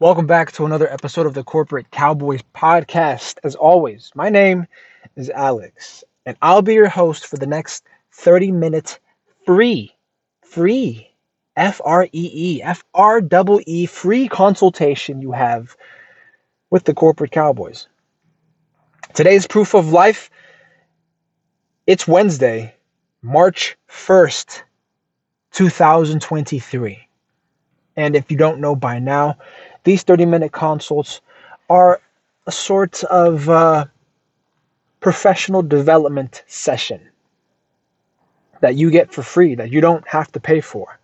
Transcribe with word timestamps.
Welcome 0.00 0.26
back 0.26 0.50
to 0.52 0.64
another 0.64 0.90
episode 0.90 1.26
of 1.26 1.34
the 1.34 1.44
Corporate 1.44 1.90
Cowboys 1.90 2.40
podcast. 2.54 3.36
As 3.44 3.54
always, 3.54 4.10
my 4.14 4.30
name 4.30 4.66
is 5.14 5.28
Alex, 5.28 6.02
and 6.24 6.38
I'll 6.40 6.62
be 6.62 6.72
your 6.72 6.88
host 6.88 7.26
for 7.26 7.36
the 7.36 7.46
next 7.46 7.84
30 8.14 8.50
minutes 8.50 8.98
free, 9.44 9.94
free, 10.42 11.06
F 11.54 11.82
R 11.84 12.04
E 12.04 12.08
E, 12.12 12.62
F 12.62 12.82
R 12.94 13.20
E 13.20 13.22
E, 13.66 13.84
free 13.84 14.26
consultation 14.26 15.20
you 15.20 15.32
have 15.32 15.76
with 16.70 16.84
the 16.84 16.94
Corporate 16.94 17.32
Cowboys. 17.32 17.86
Today's 19.12 19.46
proof 19.46 19.74
of 19.74 19.92
life 19.92 20.30
it's 21.86 22.08
Wednesday, 22.08 22.74
March 23.20 23.76
1st, 23.90 24.62
2023. 25.52 27.06
And 27.96 28.16
if 28.16 28.30
you 28.30 28.38
don't 28.38 28.60
know 28.60 28.74
by 28.74 28.98
now, 28.98 29.36
these 29.84 30.02
30 30.02 30.26
minute 30.26 30.52
consults 30.52 31.20
are 31.68 32.00
a 32.46 32.52
sort 32.52 33.04
of 33.04 33.48
uh, 33.48 33.84
professional 35.00 35.62
development 35.62 36.42
session 36.46 37.00
that 38.60 38.74
you 38.76 38.90
get 38.90 39.12
for 39.12 39.22
free, 39.22 39.54
that 39.54 39.70
you 39.70 39.80
don't 39.80 40.06
have 40.06 40.30
to 40.32 40.40
pay 40.40 40.60
for. 40.60 40.98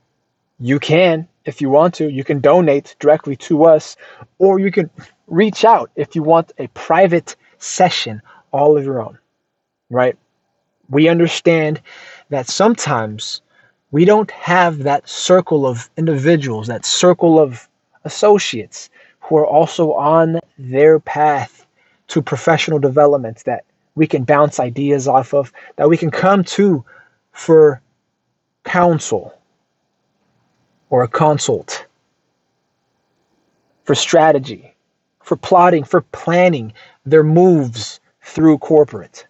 You 0.58 0.78
can, 0.78 1.28
if 1.44 1.60
you 1.60 1.70
want 1.70 1.94
to, 1.94 2.10
you 2.10 2.24
can 2.24 2.40
donate 2.40 2.96
directly 2.98 3.36
to 3.36 3.64
us, 3.64 3.96
or 4.38 4.58
you 4.58 4.70
can 4.70 4.90
reach 5.26 5.64
out 5.64 5.90
if 5.96 6.14
you 6.14 6.22
want 6.22 6.52
a 6.58 6.66
private 6.68 7.36
session 7.58 8.20
all 8.52 8.76
of 8.76 8.84
your 8.84 9.00
own, 9.02 9.18
right? 9.90 10.16
We 10.88 11.08
understand 11.08 11.80
that 12.30 12.48
sometimes 12.48 13.42
we 13.90 14.04
don't 14.04 14.30
have 14.30 14.82
that 14.82 15.08
circle 15.08 15.66
of 15.66 15.90
individuals, 15.96 16.66
that 16.66 16.84
circle 16.84 17.38
of 17.38 17.68
associates 18.06 18.88
who 19.20 19.36
are 19.36 19.46
also 19.46 19.92
on 19.92 20.38
their 20.56 20.98
path 21.00 21.66
to 22.08 22.22
professional 22.22 22.78
development 22.78 23.42
that 23.44 23.64
we 23.96 24.06
can 24.06 24.24
bounce 24.24 24.60
ideas 24.60 25.08
off 25.08 25.34
of, 25.34 25.52
that 25.76 25.88
we 25.88 25.96
can 25.96 26.10
come 26.10 26.44
to 26.44 26.84
for 27.32 27.82
counsel 28.64 29.38
or 30.88 31.02
a 31.02 31.08
consult, 31.08 31.86
for 33.84 33.94
strategy, 33.94 34.74
for 35.22 35.36
plotting, 35.36 35.84
for 35.84 36.00
planning 36.00 36.72
their 37.04 37.24
moves 37.24 38.00
through 38.22 38.58
corporate. 38.58 39.26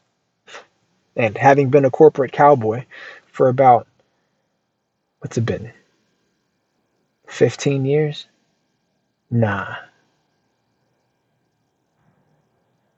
And 1.16 1.36
having 1.38 1.70
been 1.70 1.86
a 1.86 1.90
corporate 1.90 2.32
cowboy 2.32 2.84
for 3.26 3.48
about, 3.48 3.86
what's 5.20 5.38
it 5.38 5.46
been? 5.46 5.72
15 7.28 7.86
years? 7.86 8.26
Nah. 9.30 9.74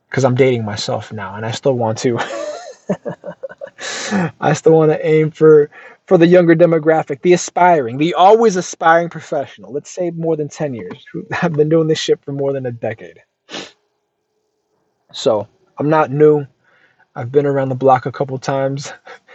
Because 0.09 0.25
I'm 0.25 0.35
dating 0.35 0.65
myself 0.65 1.13
now 1.13 1.35
and 1.35 1.45
I 1.45 1.51
still 1.51 1.75
want 1.75 1.99
to. 1.99 2.19
I 4.41 4.53
still 4.55 4.73
want 4.73 4.91
to 4.91 5.07
aim 5.07 5.31
for 5.31 5.71
for 6.07 6.17
the 6.17 6.27
younger 6.27 6.57
demographic, 6.57 7.21
the 7.21 7.35
aspiring, 7.35 7.99
the 7.99 8.15
always 8.15 8.57
aspiring 8.57 9.11
professional. 9.11 9.73
Let's 9.73 9.91
say 9.91 10.11
more 10.11 10.37
than 10.37 10.49
10 10.49 10.73
years. 10.73 11.05
I've 11.43 11.53
been 11.53 11.69
doing 11.69 11.87
this 11.87 11.99
shit 11.99 12.19
for 12.25 12.33
more 12.33 12.55
than 12.55 12.65
a 12.65 12.73
decade. 12.73 13.21
So, 15.13 15.47
I'm 15.77 15.91
not 15.91 16.11
new. 16.11 16.47
I've 17.15 17.31
been 17.31 17.45
around 17.45 17.69
the 17.69 17.75
block 17.75 18.07
a 18.07 18.13
couple 18.13 18.39
times 18.39 18.91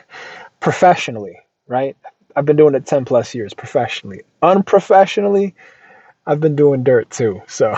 professionally, 0.59 1.37
right? 1.67 1.95
I've 2.35 2.45
been 2.45 2.55
doing 2.55 2.73
it 2.73 2.87
10 2.87 3.05
plus 3.05 3.35
years 3.35 3.53
professionally. 3.53 4.23
Unprofessionally, 4.41 5.53
I've 6.25 6.39
been 6.39 6.55
doing 6.55 6.83
dirt 6.83 7.09
too. 7.09 7.41
So, 7.47 7.75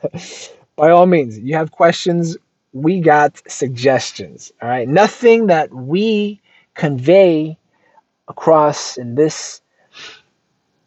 by 0.76 0.90
all 0.90 1.06
means, 1.06 1.38
you 1.38 1.56
have 1.56 1.70
questions, 1.70 2.36
we 2.72 3.00
got 3.00 3.42
suggestions. 3.48 4.52
All 4.60 4.68
right. 4.68 4.88
Nothing 4.88 5.46
that 5.46 5.72
we 5.72 6.40
convey 6.74 7.58
across 8.28 8.96
in 8.96 9.14
this 9.14 9.60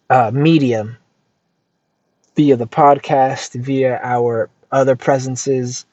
uh, 0.09 0.31
medium 0.33 0.97
via 2.35 2.55
the 2.55 2.67
podcast, 2.67 3.59
via 3.59 3.99
our 4.03 4.49
other 4.71 4.95
presences 4.95 5.85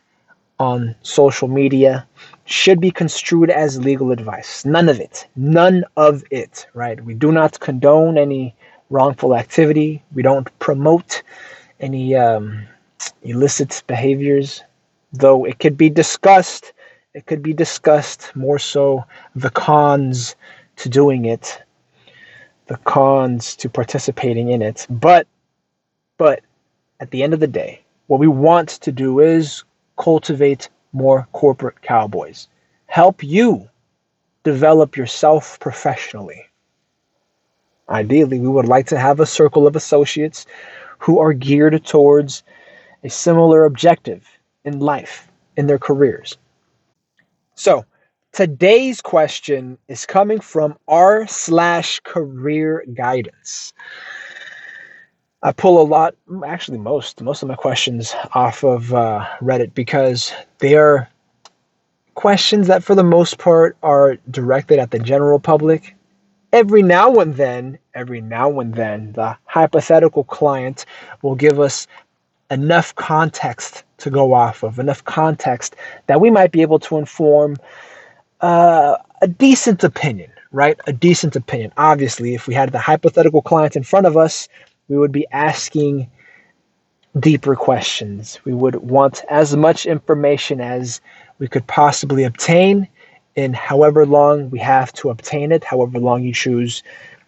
on 0.59 0.95
social 1.03 1.49
media 1.49 2.07
should 2.45 2.81
be 2.81 2.91
construed 2.91 3.51
as 3.51 3.81
legal 3.81 4.11
advice. 4.13 4.65
None 4.65 4.89
of 4.89 5.01
it. 5.01 5.27
None 5.37 5.85
of 5.97 6.23
it, 6.31 6.67
right? 6.75 7.03
We 7.05 7.15
do 7.15 7.33
not 7.33 7.61
condone 7.61 8.19
any 8.19 8.55
wrongful 8.93 9.35
activity. 9.35 10.03
We 10.13 10.23
don't 10.23 10.47
promote 10.59 11.23
any 11.81 12.15
um, 12.15 12.65
illicit 13.23 13.83
behaviors, 13.87 14.63
though 15.13 15.45
it 15.45 15.59
could 15.59 15.77
be 15.77 15.91
discussed. 15.91 16.73
It 17.15 17.27
could 17.27 17.43
be 17.43 17.53
discussed 17.55 18.35
more 18.37 18.59
so 18.59 19.05
the 19.35 19.51
cons 19.51 20.37
to 20.77 20.89
doing 20.89 21.25
it, 21.25 21.63
the 22.67 22.77
cons 22.79 23.57
to 23.57 23.69
participating 23.69 24.51
in 24.51 24.63
it. 24.63 24.87
But, 24.89 25.27
but 26.19 26.41
at 27.01 27.11
the 27.11 27.23
end 27.23 27.35
of 27.35 27.41
the 27.41 27.47
day, 27.47 27.83
what 28.07 28.21
we 28.21 28.29
want 28.29 28.69
to 28.69 28.93
do 28.93 29.21
is 29.21 29.65
cultivate 29.97 30.69
more 30.93 31.27
corporate 31.33 31.81
cowboys. 31.83 32.49
Help 32.87 33.23
you 33.23 33.69
develop 34.45 34.97
yourself 34.97 35.59
professionally. 35.61 36.45
Ideally, 37.93 38.41
we 38.41 38.49
would 38.49 38.67
like 38.67 38.87
to 38.87 38.99
have 38.99 39.21
a 39.21 39.27
circle 39.27 39.67
of 39.67 39.77
associates 39.77 40.47
who 40.99 41.19
are 41.19 41.33
geared 41.33 41.85
towards 41.85 42.43
a 43.05 43.11
similar 43.11 43.65
objective 43.65 44.27
in 44.65 44.79
life, 44.79 45.29
in 45.57 45.67
their 45.67 45.79
careers. 45.79 46.39
So, 47.55 47.85
today's 48.33 49.03
question 49.03 49.77
is 49.89 50.07
coming 50.07 50.41
from 50.41 50.79
r 50.89 51.27
slash 51.27 52.01
career 52.01 52.85
guidance. 52.95 53.75
I 55.43 55.53
pull 55.53 55.81
a 55.81 55.85
lot, 55.85 56.15
actually 56.47 56.79
most, 56.79 57.21
most 57.21 57.43
of 57.43 57.49
my 57.49 57.57
questions 57.57 58.15
off 58.33 58.65
of 58.65 58.95
uh, 58.95 59.27
Reddit 59.43 59.75
because 59.75 60.33
they 60.59 60.77
are 60.77 61.09
questions 62.15 62.69
that, 62.69 62.85
for 62.85 62.95
the 62.95 63.05
most 63.05 63.39
part, 63.39 63.77
are 63.83 64.19
directed 64.31 64.79
at 64.79 64.93
the 64.93 64.99
general 64.99 65.41
public. 65.41 65.97
Every 66.53 66.83
now 66.83 67.15
and 67.17 67.35
then, 67.37 67.79
every 67.95 68.21
now 68.21 68.61
and 68.61 68.75
then, 68.75 69.13
the 69.13 69.37
hypothetical 69.47 70.25
client 70.25 70.85
will 71.23 71.35
give 71.35 71.59
us 71.61 71.87
enough 72.51 72.95
context 72.95 73.85
to 73.99 74.11
go 74.11 74.35
off 74.35 74.63
of, 74.63 74.79
enough 74.79 75.03
context 75.05 75.77
that 76.09 76.21
we 76.21 76.31
might 76.31 76.53
be 76.53 76.61
able 76.61 76.79
to 76.81 76.99
inform 76.99 77.57
uh, 78.43 78.97
a 79.23 79.29
decent 79.29 79.83
opinion, 79.83 80.31
right? 80.51 80.79
A 80.87 80.93
decent 80.93 81.37
opinion. 81.37 81.73
Obviously, 81.79 82.35
if 82.35 82.47
we 82.47 82.55
had 82.55 82.73
the 82.73 82.79
hypothetical 82.79 83.41
client 83.41 83.77
in 83.77 83.83
front 83.83 84.07
of 84.07 84.17
us, 84.17 84.49
we 84.89 84.99
would 84.99 85.13
be 85.13 85.27
asking 85.33 86.11
deeper 87.19 87.57
questions. 87.57 88.39
We 88.45 88.53
would 88.53 88.77
want 88.77 89.23
as 89.31 89.57
much 89.57 89.87
information 89.87 90.61
as 90.61 91.01
we 91.39 91.49
could 91.49 91.67
possibly 91.67 92.25
obtain 92.25 92.89
in 93.35 93.53
however 93.53 94.05
long 94.07 94.51
we 94.51 94.59
have 94.59 94.93
to 94.95 95.11
obtain 95.11 95.53
it, 95.53 95.65
however 95.65 95.99
long 95.99 96.23
you 96.23 96.33
choose 96.33 96.83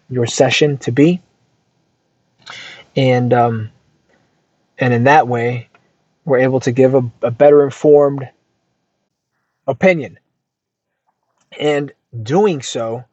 your 0.09 0.25
session 0.27 0.77
to 0.79 0.91
be. 0.91 1.21
And 2.95 3.33
um, 3.33 3.71
and 4.77 4.93
in 4.93 5.05
that 5.05 5.27
way, 5.27 5.69
we're 6.25 6.39
able 6.39 6.59
to 6.61 6.71
give 6.71 6.93
a, 6.95 7.09
a 7.21 7.31
better 7.31 7.63
informed 7.63 8.29
opinion. 9.67 10.19
And 11.59 11.91
doing 12.23 12.61
so, 12.61 13.05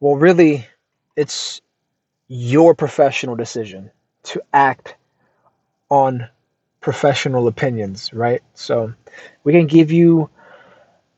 well, 0.00 0.16
really, 0.16 0.66
it's 1.16 1.60
your 2.28 2.74
professional 2.74 3.36
decision 3.36 3.90
to 4.24 4.42
act 4.52 4.96
on 5.90 6.28
professional 6.80 7.48
opinions, 7.48 8.12
right? 8.12 8.42
So 8.54 8.92
we 9.44 9.52
can 9.52 9.66
give 9.66 9.92
you 9.92 10.30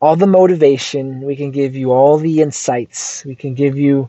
all 0.05 0.17
the 0.17 0.27
motivation, 0.27 1.23
we 1.23 1.35
can 1.35 1.51
give 1.51 1.75
you 1.75 1.91
all 1.91 2.19
the 2.19 2.43
insights, 2.43 3.25
we 3.25 3.35
can 3.35 3.55
give 3.55 3.79
you 3.79 4.06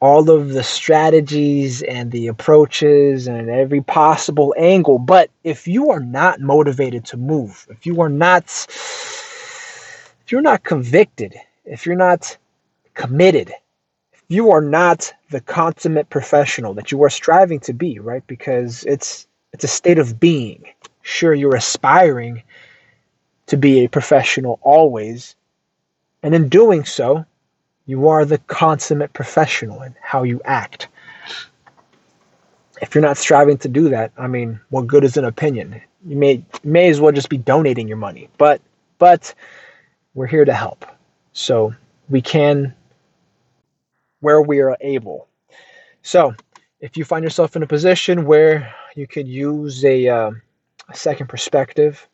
all 0.00 0.30
of 0.30 0.48
the 0.48 0.64
strategies 0.64 1.80
and 1.82 2.10
the 2.10 2.26
approaches 2.26 3.28
and 3.28 3.48
every 3.48 3.80
possible 3.80 4.52
angle. 4.58 4.98
But 4.98 5.30
if 5.44 5.68
you 5.68 5.90
are 5.92 6.00
not 6.00 6.40
motivated 6.40 7.04
to 7.06 7.16
move, 7.16 7.68
if 7.70 7.86
you 7.86 8.00
are 8.00 8.08
not 8.08 8.46
if 8.66 10.32
you're 10.32 10.42
not 10.42 10.64
convicted, 10.64 11.36
if 11.64 11.86
you're 11.86 11.94
not 11.94 12.36
committed, 12.94 13.52
if 14.12 14.22
you 14.26 14.50
are 14.50 14.60
not 14.60 15.14
the 15.30 15.40
consummate 15.40 16.10
professional 16.10 16.74
that 16.74 16.90
you 16.90 17.00
are 17.04 17.10
striving 17.10 17.60
to 17.60 17.72
be, 17.72 18.00
right? 18.00 18.26
Because 18.26 18.82
it's 18.88 19.28
it's 19.52 19.62
a 19.62 19.68
state 19.68 20.00
of 20.00 20.18
being. 20.18 20.64
Sure, 21.02 21.32
you're 21.32 21.54
aspiring 21.54 22.42
to 23.48 23.56
be 23.56 23.84
a 23.84 23.88
professional 23.88 24.58
always, 24.62 25.34
and 26.22 26.34
in 26.34 26.48
doing 26.48 26.84
so, 26.84 27.24
you 27.86 28.08
are 28.08 28.24
the 28.24 28.38
consummate 28.38 29.12
professional 29.12 29.82
in 29.82 29.94
how 30.00 30.22
you 30.22 30.40
act. 30.44 30.88
if 32.80 32.94
you're 32.94 33.02
not 33.02 33.16
striving 33.16 33.58
to 33.58 33.68
do 33.68 33.88
that, 33.88 34.12
I 34.16 34.28
mean, 34.28 34.60
what 34.70 34.86
good 34.86 35.04
is 35.04 35.16
an 35.16 35.24
opinion? 35.24 35.80
You 36.06 36.16
may 36.16 36.44
may 36.62 36.88
as 36.88 37.00
well 37.00 37.12
just 37.12 37.28
be 37.28 37.38
donating 37.38 37.88
your 37.88 37.96
money. 37.96 38.28
But 38.38 38.60
but 38.98 39.34
we're 40.14 40.26
here 40.26 40.44
to 40.44 40.54
help. 40.54 40.84
So 41.32 41.74
we 42.08 42.20
can 42.22 42.74
where 44.20 44.42
we 44.42 44.60
are 44.60 44.76
able. 44.80 45.28
So 46.02 46.34
if 46.80 46.96
you 46.96 47.04
find 47.04 47.22
yourself 47.22 47.56
in 47.56 47.62
a 47.62 47.66
position 47.66 48.24
where 48.26 48.74
you 48.94 49.06
could 49.06 49.28
use 49.28 49.84
a, 49.84 50.08
uh, 50.08 50.30
a 50.88 50.96
second 50.96 51.28
perspective, 51.28 52.08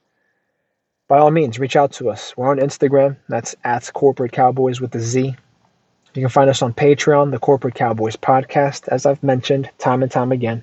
by 1.09 1.19
all 1.19 1.31
means, 1.31 1.59
reach 1.59 1.77
out 1.77 1.93
to 1.93 2.11
us. 2.11 2.37
We're 2.37 2.49
on 2.49 2.59
Instagram. 2.59 3.17
That's 3.29 3.55
at 3.65 3.91
Corporate 3.93 4.33
Cowboys 4.33 4.81
with 4.81 4.91
the 4.91 5.01
Z. 5.01 5.35
You 6.15 6.23
can 6.23 6.29
find 6.29 6.49
us 6.49 6.62
on 6.62 6.73
Patreon, 6.73 7.33
the 7.33 7.39
Corporate 7.39 7.75
Cowboys 7.75 8.17
Podcast, 8.17 8.89
as 8.89 9.05
I've 9.05 9.23
mentioned 9.23 9.69
time 9.79 10.03
and 10.03 10.11
time 10.11 10.33
again. 10.33 10.62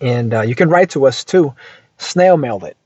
And 0.00 0.34
uh, 0.34 0.42
you 0.42 0.54
can 0.54 0.68
write 0.68 0.90
to 0.90 1.06
us 1.06 1.24
too. 1.24 1.54
Snail 1.98 2.36
mail 2.36 2.64
it. 2.64 2.76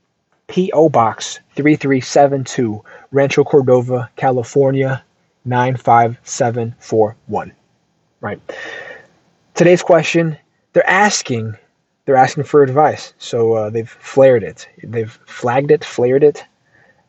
P.O. 0.47 0.89
Box 0.89 1.39
3372, 1.55 2.83
Rancho 3.11 3.43
Cordova, 3.43 4.09
California 4.15 5.03
95741. 5.45 7.51
Right. 8.21 8.39
Today's 9.55 9.81
question 9.81 10.37
they're 10.73 10.89
asking 10.89 11.57
they're 12.05 12.15
asking 12.15 12.43
for 12.43 12.63
advice. 12.63 13.13
So 13.17 13.53
uh, 13.53 13.69
they've 13.69 13.89
flared 13.89 14.43
it. 14.43 14.67
They've 14.83 15.11
flagged 15.25 15.71
it, 15.71 15.83
flared 15.83 16.23
it, 16.23 16.43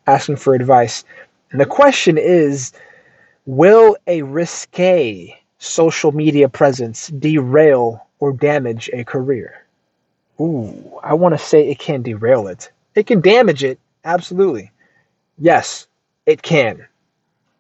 asking 0.07 0.37
for 0.37 0.55
advice. 0.55 1.05
And 1.51 1.61
the 1.61 1.67
question 1.67 2.19
is 2.19 2.73
Will 3.47 3.97
a 4.07 4.23
risque 4.23 5.39
social 5.59 6.13
media 6.13 6.49
presence 6.49 7.09
derail 7.09 8.07
or 8.19 8.33
damage 8.33 8.89
a 8.93 9.05
career? 9.05 9.65
Ooh, 10.41 10.99
I 11.03 11.15
want 11.15 11.35
to 11.35 11.45
say 11.45 11.69
it 11.69 11.79
can 11.79 12.03
derail 12.03 12.49
it. 12.49 12.71
It 12.95 13.07
can 13.07 13.21
damage 13.21 13.63
it, 13.63 13.79
absolutely. 14.05 14.71
Yes, 15.39 15.87
it 16.27 16.43
can. 16.43 16.87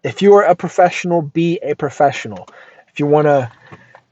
If 0.02 0.22
you 0.22 0.34
are 0.34 0.44
a 0.44 0.54
professional, 0.54 1.22
be 1.22 1.58
a 1.62 1.74
professional. 1.74 2.48
If 2.88 3.00
you 3.00 3.06
want 3.06 3.26
to 3.26 3.50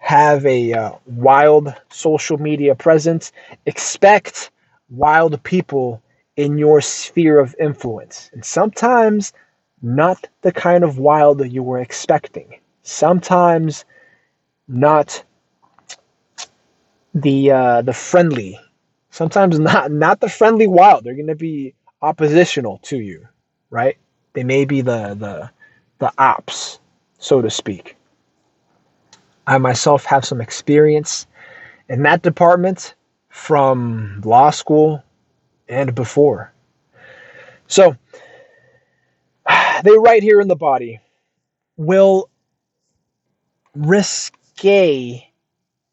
have 0.02 0.44
a 0.46 0.74
uh, 0.74 0.92
wild 1.06 1.74
social 1.90 2.38
media 2.38 2.74
presence, 2.74 3.32
expect 3.66 4.50
wild 4.90 5.42
people 5.44 6.02
in 6.36 6.58
your 6.58 6.80
sphere 6.82 7.38
of 7.40 7.54
influence. 7.60 8.30
And 8.34 8.44
sometimes 8.44 9.32
not 9.80 10.28
the 10.42 10.52
kind 10.52 10.84
of 10.84 10.98
wild 10.98 11.38
that 11.38 11.50
you 11.50 11.62
were 11.62 11.80
expecting. 11.80 12.60
Sometimes 12.82 13.84
not 14.68 15.24
the 17.14 17.52
uh, 17.52 17.82
the 17.82 17.94
friendly. 17.94 18.58
Sometimes 19.10 19.58
not 19.70 19.92
not 19.92 20.20
the 20.20 20.28
friendly 20.28 20.66
wild. 20.66 21.04
They're 21.04 21.14
going 21.14 21.28
to 21.28 21.36
be 21.36 21.74
oppositional 22.02 22.78
to 22.84 22.98
you, 22.98 23.28
right? 23.70 23.98
They 24.34 24.44
may 24.44 24.64
be 24.66 24.80
the 24.82 25.14
the 25.14 25.50
the 26.00 26.12
ops, 26.18 26.80
so 27.18 27.42
to 27.42 27.50
speak. 27.50 27.96
I 29.46 29.58
myself 29.58 30.04
have 30.04 30.24
some 30.24 30.40
experience 30.40 31.26
in 31.88 32.02
that 32.04 32.22
department 32.22 32.94
from 33.28 34.20
law 34.24 34.50
school 34.50 35.02
and 35.68 35.94
before. 35.94 36.52
So, 37.66 37.96
they 39.84 39.96
write 39.98 40.22
here 40.22 40.40
in 40.40 40.48
the 40.48 40.56
body 40.56 41.00
will 41.76 42.28
risque 43.74 45.26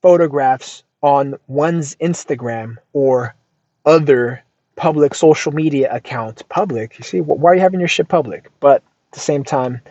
photographs 0.02 0.84
on 1.02 1.36
one's 1.48 1.96
Instagram 1.96 2.76
or 2.94 3.36
other 3.86 4.44
public 4.76 5.16
social 5.16 5.52
media 5.52 5.94
account 5.94 6.48
public. 6.50 6.98
You 6.98 7.04
see, 7.04 7.22
why 7.22 7.52
are 7.52 7.56
you 7.56 7.62
having 7.62 7.80
your 7.80 7.90
shit 7.90 8.08
public? 8.08 8.50
But 8.60 8.84
at 9.12 9.14
the 9.14 9.20
same 9.20 9.44
time, 9.44 9.82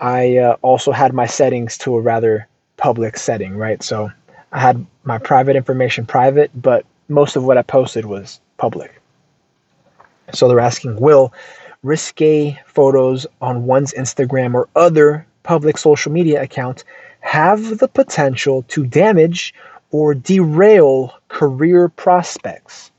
I 0.00 0.38
uh, 0.38 0.56
also 0.62 0.92
had 0.92 1.12
my 1.12 1.26
settings 1.26 1.76
to 1.78 1.94
a 1.96 2.00
rather 2.00 2.48
public 2.80 3.18
setting, 3.18 3.56
right? 3.56 3.82
So 3.82 4.10
I 4.52 4.58
had 4.58 4.84
my 5.04 5.18
private 5.18 5.54
information 5.54 6.06
private, 6.06 6.50
but 6.54 6.84
most 7.08 7.36
of 7.36 7.44
what 7.44 7.58
I 7.58 7.62
posted 7.62 8.06
was 8.06 8.40
public. 8.56 9.00
So 10.32 10.48
they're 10.48 10.60
asking, 10.60 10.98
will 10.98 11.32
risque 11.82 12.58
photos 12.66 13.26
on 13.40 13.66
one's 13.66 13.92
Instagram 13.92 14.54
or 14.54 14.68
other 14.74 15.26
public 15.42 15.76
social 15.76 16.10
media 16.10 16.42
account 16.42 16.84
have 17.20 17.78
the 17.78 17.88
potential 17.88 18.62
to 18.68 18.86
damage 18.86 19.54
or 19.90 20.14
derail 20.14 21.12
career 21.28 21.88
prospects. 21.88 22.90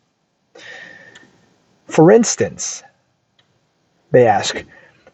For 1.88 2.12
instance, 2.12 2.84
they 4.12 4.28
ask, 4.28 4.64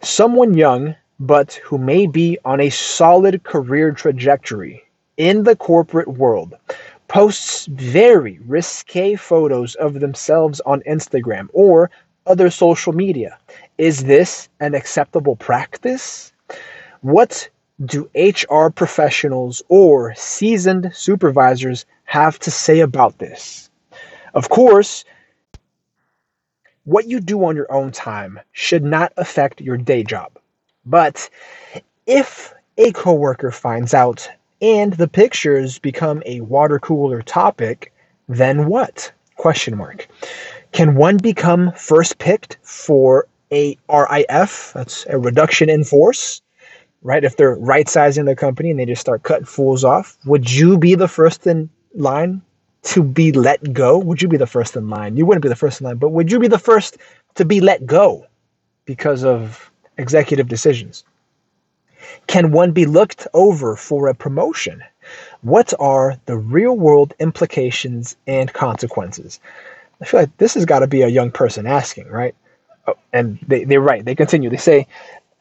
someone 0.01 0.55
young 0.55 0.95
but 1.19 1.53
who 1.55 1.77
may 1.77 2.05
be 2.05 2.37
on 2.45 2.61
a 2.61 2.69
solid 2.69 3.43
career 3.43 3.91
trajectory 3.91 4.83
in 5.17 5.43
the 5.43 5.55
corporate 5.55 6.07
world 6.07 6.53
posts 7.07 7.65
very 7.67 8.39
risque 8.45 9.15
photos 9.15 9.75
of 9.75 9.99
themselves 9.99 10.59
on 10.61 10.81
Instagram 10.81 11.47
or 11.53 11.89
other 12.25 12.49
social 12.49 12.93
media. 12.93 13.37
Is 13.77 14.03
this 14.03 14.49
an 14.59 14.75
acceptable 14.75 15.35
practice? 15.35 16.33
What 17.01 17.49
do 17.85 18.09
HR 18.15 18.69
professionals 18.69 19.63
or 19.69 20.13
seasoned 20.15 20.91
supervisors 20.93 21.85
have 22.03 22.37
to 22.39 22.51
say 22.51 22.81
about 22.81 23.17
this? 23.17 23.69
Of 24.33 24.49
course, 24.49 25.05
what 26.83 27.07
you 27.07 27.19
do 27.19 27.43
on 27.45 27.55
your 27.55 27.71
own 27.71 27.91
time 27.91 28.39
should 28.51 28.83
not 28.83 29.13
affect 29.17 29.61
your 29.61 29.77
day 29.77 30.03
job. 30.03 30.31
But 30.87 31.29
if 32.05 32.53
a 32.77 32.91
coworker 32.93 33.51
finds 33.51 33.93
out 33.93 34.29
and 34.61 34.93
the 34.93 35.07
pictures 35.07 35.79
become 35.79 36.23
a 36.25 36.41
water 36.41 36.79
cooler 36.79 37.21
topic, 37.21 37.93
then 38.29 38.67
what? 38.67 39.11
Question 39.35 39.77
mark. 39.77 40.07
Can 40.71 40.95
one 40.95 41.17
become 41.17 41.71
first 41.73 42.17
picked 42.19 42.57
for 42.63 43.27
a 43.51 43.77
RIF? 43.89 44.71
That's 44.73 45.05
a 45.07 45.17
reduction 45.17 45.69
in 45.69 45.83
force, 45.83 46.41
right? 47.01 47.23
If 47.23 47.37
they're 47.37 47.55
right 47.55 47.87
sizing 47.87 48.25
the 48.25 48.35
company 48.35 48.71
and 48.71 48.79
they 48.79 48.85
just 48.85 49.01
start 49.01 49.23
cutting 49.23 49.45
fools 49.45 49.83
off, 49.83 50.17
would 50.25 50.51
you 50.51 50.77
be 50.77 50.95
the 50.95 51.07
first 51.07 51.45
in 51.45 51.69
line 51.95 52.41
to 52.83 53.03
be 53.03 53.31
let 53.33 53.73
go? 53.73 53.97
Would 53.97 54.21
you 54.21 54.27
be 54.27 54.37
the 54.37 54.47
first 54.47 54.75
in 54.75 54.89
line? 54.89 55.17
You 55.17 55.25
wouldn't 55.25 55.43
be 55.43 55.49
the 55.49 55.55
first 55.55 55.81
in 55.81 55.85
line, 55.87 55.97
but 55.97 56.09
would 56.09 56.31
you 56.31 56.39
be 56.39 56.47
the 56.47 56.59
first 56.59 56.97
to 57.35 57.45
be 57.45 57.59
let 57.59 57.85
go 57.85 58.25
because 58.85 59.23
of 59.23 59.69
executive 59.97 60.47
decisions? 60.47 61.03
Can 62.27 62.51
one 62.51 62.71
be 62.71 62.85
looked 62.85 63.27
over 63.33 63.75
for 63.75 64.07
a 64.07 64.13
promotion? 64.13 64.83
What 65.41 65.73
are 65.79 66.17
the 66.25 66.37
real 66.37 66.75
world 66.75 67.13
implications 67.19 68.15
and 68.27 68.51
consequences? 68.51 69.39
I 70.01 70.05
feel 70.05 70.21
like 70.21 70.37
this 70.37 70.53
has 70.53 70.65
got 70.65 70.79
to 70.79 70.87
be 70.87 71.01
a 71.01 71.07
young 71.07 71.31
person 71.31 71.65
asking, 71.65 72.07
right? 72.07 72.35
Oh, 72.87 72.95
and 73.13 73.39
they, 73.47 73.63
they're 73.63 73.81
right. 73.81 74.03
They 74.03 74.15
continue. 74.15 74.49
They 74.49 74.57
say, 74.57 74.87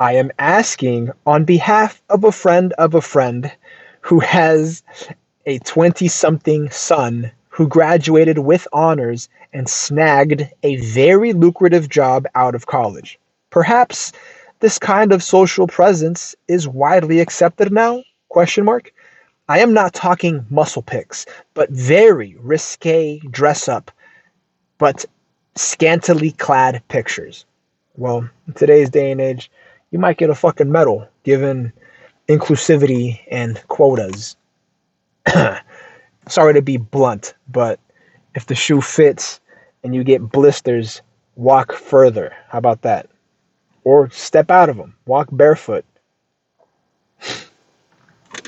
I 0.00 0.14
am 0.14 0.30
asking 0.38 1.10
on 1.26 1.44
behalf 1.44 2.02
of 2.10 2.24
a 2.24 2.32
friend 2.32 2.72
of 2.74 2.94
a 2.94 3.00
friend 3.00 3.50
who 4.00 4.20
has 4.20 4.82
a 5.46 5.58
20 5.60 6.08
something 6.08 6.70
son 6.70 7.30
who 7.48 7.66
graduated 7.66 8.38
with 8.38 8.68
honors 8.72 9.28
and 9.52 9.68
snagged 9.68 10.48
a 10.62 10.76
very 10.76 11.32
lucrative 11.32 11.88
job 11.88 12.26
out 12.34 12.54
of 12.54 12.66
college. 12.66 13.18
Perhaps 13.50 14.12
this 14.60 14.78
kind 14.78 15.12
of 15.12 15.22
social 15.22 15.66
presence 15.66 16.34
is 16.48 16.68
widely 16.68 17.20
accepted 17.20 17.72
now? 17.72 18.02
Question 18.28 18.64
mark. 18.64 18.92
I 19.48 19.60
am 19.60 19.72
not 19.72 19.94
talking 19.94 20.44
muscle 20.50 20.82
pics, 20.82 21.24
but 21.54 21.70
very 21.70 22.36
risque 22.40 23.20
dress 23.30 23.68
up, 23.68 23.90
but 24.78 25.04
scantily 25.54 26.32
clad 26.32 26.82
pictures. 26.88 27.44
Well, 27.96 28.28
in 28.46 28.54
today's 28.54 28.90
day 28.90 29.12
and 29.12 29.20
age, 29.20 29.50
you 29.90 29.98
might 29.98 30.18
get 30.18 30.30
a 30.30 30.34
fucking 30.34 30.70
medal 30.70 31.08
given 31.22 31.72
inclusivity 32.28 33.20
and 33.30 33.62
quotas. 33.68 34.36
Sorry 36.28 36.54
to 36.54 36.62
be 36.62 36.76
blunt, 36.76 37.34
but 37.48 37.78
if 38.34 38.46
the 38.46 38.54
shoe 38.54 38.80
fits 38.80 39.40
and 39.84 39.94
you 39.94 40.02
get 40.02 40.30
blisters, 40.30 41.02
walk 41.36 41.72
further. 41.72 42.34
How 42.48 42.58
about 42.58 42.82
that? 42.82 43.08
Or 43.86 44.10
step 44.10 44.50
out 44.50 44.68
of 44.68 44.76
them. 44.76 44.92
Walk 45.06 45.28
barefoot. 45.30 45.84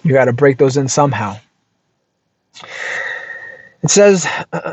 You 0.02 0.12
got 0.12 0.24
to 0.24 0.32
break 0.32 0.58
those 0.58 0.76
in 0.76 0.88
somehow. 0.88 1.36
It 3.84 3.90
says, 3.90 4.26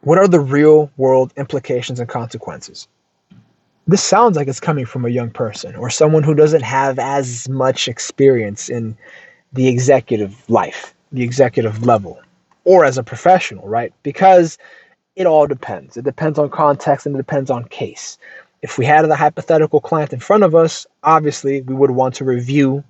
What 0.00 0.18
are 0.18 0.26
the 0.26 0.40
real 0.40 0.90
world 0.96 1.32
implications 1.36 2.00
and 2.00 2.08
consequences? 2.08 2.88
This 3.86 4.02
sounds 4.02 4.36
like 4.36 4.48
it's 4.48 4.58
coming 4.58 4.84
from 4.84 5.04
a 5.04 5.08
young 5.08 5.30
person 5.30 5.76
or 5.76 5.88
someone 5.88 6.24
who 6.24 6.34
doesn't 6.34 6.64
have 6.64 6.98
as 6.98 7.48
much 7.48 7.86
experience 7.86 8.68
in 8.68 8.96
the 9.52 9.68
executive 9.68 10.42
life, 10.50 10.92
the 11.12 11.22
executive 11.22 11.86
level 11.86 12.20
or 12.64 12.84
as 12.84 12.98
a 12.98 13.04
professional, 13.04 13.68
right? 13.68 13.92
Because 14.02 14.58
it 15.16 15.26
all 15.26 15.46
depends. 15.46 15.96
It 15.96 16.04
depends 16.04 16.38
on 16.38 16.50
context 16.50 17.06
and 17.06 17.14
it 17.14 17.18
depends 17.18 17.50
on 17.50 17.64
case. 17.64 18.18
If 18.62 18.78
we 18.78 18.84
had 18.84 19.02
the 19.02 19.16
hypothetical 19.16 19.80
client 19.80 20.12
in 20.12 20.20
front 20.20 20.44
of 20.44 20.54
us, 20.54 20.86
obviously 21.02 21.62
we 21.62 21.74
would 21.74 21.90
want 21.90 22.14
to 22.16 22.24
review 22.24 22.84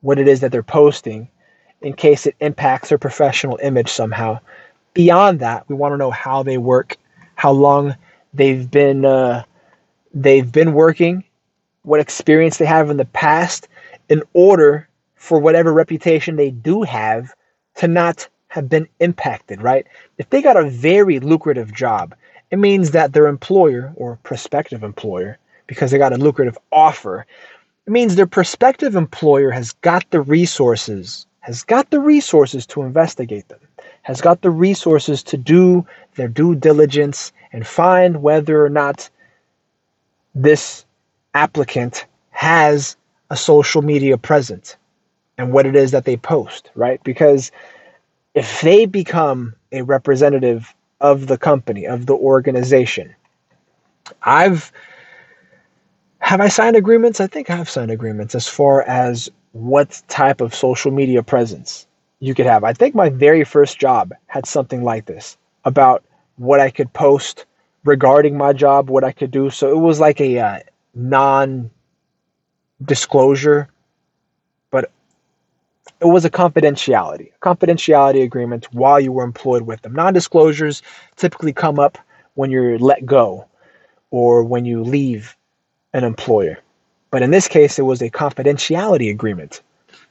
what 0.00 0.18
it 0.18 0.28
is 0.28 0.40
that 0.40 0.52
they're 0.52 0.62
posting 0.62 1.28
in 1.80 1.92
case 1.94 2.26
it 2.26 2.36
impacts 2.40 2.88
their 2.88 2.98
professional 2.98 3.58
image 3.62 3.90
somehow. 3.90 4.38
Beyond 4.94 5.40
that, 5.40 5.68
we 5.68 5.74
want 5.74 5.92
to 5.92 5.98
know 5.98 6.10
how 6.10 6.42
they 6.42 6.58
work, 6.58 6.96
how 7.34 7.50
long 7.50 7.96
they've 8.32 8.70
been 8.70 9.04
uh, 9.04 9.44
they've 10.14 10.50
been 10.50 10.72
working, 10.72 11.24
what 11.82 12.00
experience 12.00 12.56
they 12.56 12.64
have 12.64 12.90
in 12.90 12.96
the 12.96 13.04
past, 13.06 13.68
in 14.08 14.22
order 14.32 14.88
for 15.16 15.38
whatever 15.38 15.72
reputation 15.72 16.36
they 16.36 16.50
do 16.50 16.82
have 16.82 17.34
to 17.76 17.88
not 17.88 18.28
have 18.54 18.68
been 18.68 18.86
impacted, 19.00 19.60
right? 19.60 19.84
If 20.16 20.30
they 20.30 20.40
got 20.40 20.56
a 20.56 20.70
very 20.70 21.18
lucrative 21.18 21.74
job, 21.74 22.14
it 22.52 22.58
means 22.60 22.92
that 22.92 23.12
their 23.12 23.26
employer 23.26 23.92
or 23.96 24.16
prospective 24.22 24.84
employer, 24.84 25.38
because 25.66 25.90
they 25.90 25.98
got 25.98 26.12
a 26.12 26.18
lucrative 26.18 26.56
offer, 26.70 27.26
it 27.84 27.90
means 27.90 28.14
their 28.14 28.28
prospective 28.28 28.94
employer 28.94 29.50
has 29.50 29.72
got 29.82 30.08
the 30.12 30.20
resources, 30.20 31.26
has 31.40 31.64
got 31.64 31.90
the 31.90 31.98
resources 31.98 32.64
to 32.66 32.82
investigate 32.82 33.48
them, 33.48 33.58
has 34.02 34.20
got 34.20 34.42
the 34.42 34.52
resources 34.52 35.24
to 35.24 35.36
do 35.36 35.84
their 36.14 36.28
due 36.28 36.54
diligence 36.54 37.32
and 37.52 37.66
find 37.66 38.22
whether 38.22 38.64
or 38.64 38.70
not 38.70 39.10
this 40.32 40.84
applicant 41.34 42.06
has 42.30 42.96
a 43.30 43.36
social 43.36 43.82
media 43.82 44.16
presence 44.16 44.76
and 45.38 45.52
what 45.52 45.66
it 45.66 45.74
is 45.74 45.90
that 45.90 46.04
they 46.04 46.16
post, 46.16 46.70
right? 46.76 47.02
Because 47.02 47.50
if 48.34 48.60
they 48.60 48.86
become 48.86 49.54
a 49.72 49.82
representative 49.82 50.74
of 51.00 51.26
the 51.26 51.38
company, 51.38 51.86
of 51.86 52.06
the 52.06 52.14
organization, 52.14 53.14
I've 54.22 54.72
have 56.18 56.40
I 56.40 56.48
signed 56.48 56.76
agreements? 56.76 57.20
I 57.20 57.26
think 57.26 57.50
I've 57.50 57.68
signed 57.68 57.90
agreements 57.90 58.34
as 58.34 58.48
far 58.48 58.82
as 58.82 59.30
what 59.52 60.00
type 60.08 60.40
of 60.40 60.54
social 60.54 60.90
media 60.90 61.22
presence 61.22 61.86
you 62.18 62.34
could 62.34 62.46
have. 62.46 62.64
I 62.64 62.72
think 62.72 62.94
my 62.94 63.10
very 63.10 63.44
first 63.44 63.78
job 63.78 64.12
had 64.26 64.46
something 64.46 64.82
like 64.82 65.04
this 65.04 65.36
about 65.64 66.02
what 66.36 66.60
I 66.60 66.70
could 66.70 66.92
post 66.94 67.44
regarding 67.84 68.36
my 68.36 68.52
job, 68.52 68.88
what 68.88 69.04
I 69.04 69.12
could 69.12 69.30
do. 69.30 69.50
So 69.50 69.70
it 69.70 69.78
was 69.78 70.00
like 70.00 70.20
a 70.20 70.38
uh, 70.38 70.58
non 70.94 71.70
disclosure, 72.82 73.68
it 76.04 76.08
was 76.08 76.26
a 76.26 76.30
confidentiality, 76.30 77.32
confidentiality 77.40 78.22
agreement 78.22 78.68
while 78.74 79.00
you 79.00 79.10
were 79.10 79.24
employed 79.24 79.62
with 79.62 79.80
them. 79.80 79.94
Non 79.94 80.12
disclosures 80.12 80.82
typically 81.16 81.52
come 81.52 81.78
up 81.78 81.96
when 82.34 82.50
you're 82.50 82.78
let 82.78 83.06
go 83.06 83.46
or 84.10 84.44
when 84.44 84.66
you 84.66 84.84
leave 84.84 85.34
an 85.94 86.04
employer. 86.04 86.58
But 87.10 87.22
in 87.22 87.30
this 87.30 87.48
case, 87.48 87.78
it 87.78 87.82
was 87.82 88.02
a 88.02 88.10
confidentiality 88.10 89.10
agreement 89.10 89.62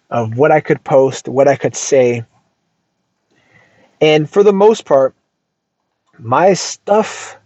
of 0.09 0.35
what 0.35 0.51
I 0.51 0.61
could 0.61 0.83
post, 0.83 1.27
what 1.27 1.47
I 1.47 1.55
could 1.55 1.75
say. 1.75 2.25
And 4.01 4.27
for 4.27 4.41
the 4.41 4.53
most 4.53 4.85
part, 4.85 5.13
my 6.17 6.53
stuff 6.53 7.37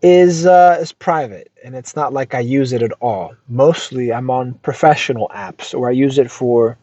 is 0.00 0.46
uh, 0.46 0.78
is 0.80 0.92
private 0.92 1.50
and 1.64 1.74
it's 1.74 1.96
not 1.96 2.12
like 2.12 2.34
I 2.34 2.40
use 2.40 2.72
it 2.72 2.82
at 2.82 2.92
all. 3.00 3.34
Mostly 3.48 4.12
I'm 4.12 4.30
on 4.30 4.54
professional 4.62 5.28
apps 5.34 5.76
or 5.76 5.88
I 5.88 5.92
use 5.92 6.18
it 6.18 6.30
for 6.30 6.78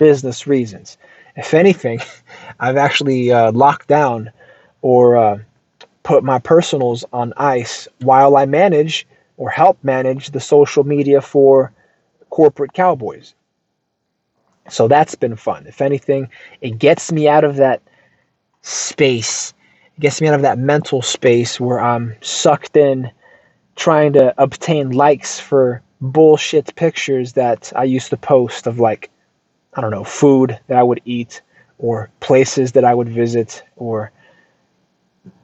business 0.00 0.48
reasons. 0.48 0.98
If 1.36 1.54
anything, 1.54 2.00
I've 2.60 2.76
actually 2.76 3.30
uh, 3.30 3.52
locked 3.52 3.86
down 3.86 4.32
or 4.82 5.16
uh, 5.16 5.38
put 6.02 6.24
my 6.24 6.40
personals 6.40 7.04
on 7.12 7.32
ice 7.36 7.86
while 8.00 8.36
I 8.36 8.46
manage 8.46 9.06
or 9.36 9.50
help 9.50 9.78
manage 9.84 10.30
the 10.30 10.40
social 10.40 10.82
media 10.82 11.20
for 11.20 11.72
corporate 12.30 12.72
cowboys. 12.72 13.34
So 14.68 14.88
that's 14.88 15.14
been 15.14 15.36
fun. 15.36 15.66
If 15.68 15.80
anything, 15.80 16.30
it 16.60 16.78
gets 16.78 17.12
me 17.12 17.28
out 17.28 17.44
of 17.44 17.56
that 17.56 17.82
space 18.62 19.54
it 20.00 20.04
gets 20.04 20.22
me 20.22 20.28
out 20.28 20.34
of 20.34 20.42
that 20.42 20.58
mental 20.58 21.02
space 21.02 21.60
where 21.60 21.78
I'm 21.78 22.14
sucked 22.22 22.74
in 22.74 23.10
trying 23.76 24.14
to 24.14 24.34
obtain 24.42 24.92
likes 24.92 25.38
for 25.38 25.82
bullshit 26.00 26.74
pictures 26.74 27.34
that 27.34 27.70
I 27.76 27.84
used 27.84 28.08
to 28.08 28.16
post 28.16 28.66
of 28.66 28.78
like 28.78 29.10
I 29.74 29.80
don't 29.80 29.90
know, 29.90 30.04
food 30.04 30.58
that 30.66 30.78
I 30.78 30.82
would 30.82 31.00
eat 31.04 31.42
or 31.78 32.10
places 32.20 32.72
that 32.72 32.84
I 32.84 32.94
would 32.94 33.08
visit 33.08 33.62
or 33.76 34.10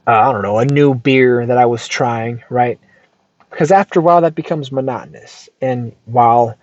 uh, 0.07 0.13
I 0.13 0.33
don't 0.33 0.43
know, 0.43 0.59
a 0.59 0.65
new 0.65 0.95
beer 0.95 1.47
that 1.47 1.59
I 1.59 1.67
was 1.67 1.89
trying, 1.89 2.43
right? 2.49 2.79
Because 3.51 3.73
after 3.73 4.01
a 4.01 4.03
while 4.03 4.21
that 4.21 4.35
becomes 4.35 4.71
monotonous. 4.71 5.49
And 5.61 5.93
while 6.05 6.57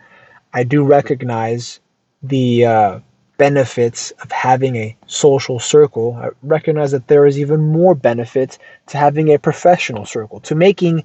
I 0.53 0.63
do 0.63 0.83
recognize 0.83 1.79
the 2.21 2.65
uh, 2.65 2.99
benefits 3.37 4.11
of 4.21 4.31
having 4.31 4.75
a 4.75 4.95
social 5.07 5.59
circle, 5.59 6.13
I 6.21 6.29
recognize 6.43 6.91
that 6.91 7.07
there 7.07 7.25
is 7.25 7.39
even 7.39 7.61
more 7.61 7.95
benefit 7.95 8.57
to 8.87 8.97
having 8.97 9.33
a 9.33 9.39
professional 9.39 10.05
circle, 10.05 10.39
to 10.41 10.55
making, 10.55 11.03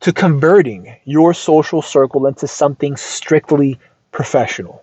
to 0.00 0.12
converting 0.12 0.96
your 1.04 1.34
social 1.34 1.82
circle 1.82 2.26
into 2.26 2.48
something 2.48 2.96
strictly 2.96 3.78
professional, 4.12 4.82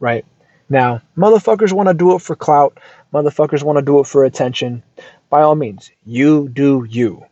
right? 0.00 0.24
Now, 0.68 1.02
motherfuckers 1.16 1.72
want 1.72 1.88
to 1.88 1.94
do 1.94 2.14
it 2.14 2.22
for 2.22 2.36
clout, 2.36 2.78
motherfuckers 3.12 3.62
want 3.62 3.78
to 3.78 3.84
do 3.84 4.00
it 4.00 4.06
for 4.06 4.24
attention. 4.24 4.82
By 5.30 5.42
all 5.42 5.54
means, 5.54 5.90
you 6.04 6.48
do 6.48 6.86
you. 6.88 7.24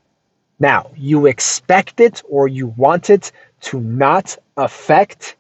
Now, 0.59 0.91
you 0.97 1.27
expect 1.27 2.01
it 2.01 2.23
or 2.29 2.49
you 2.49 2.69
want 2.77 3.11
it 3.11 3.33
to 3.63 3.81
not 3.81 4.37
affect 4.57 5.37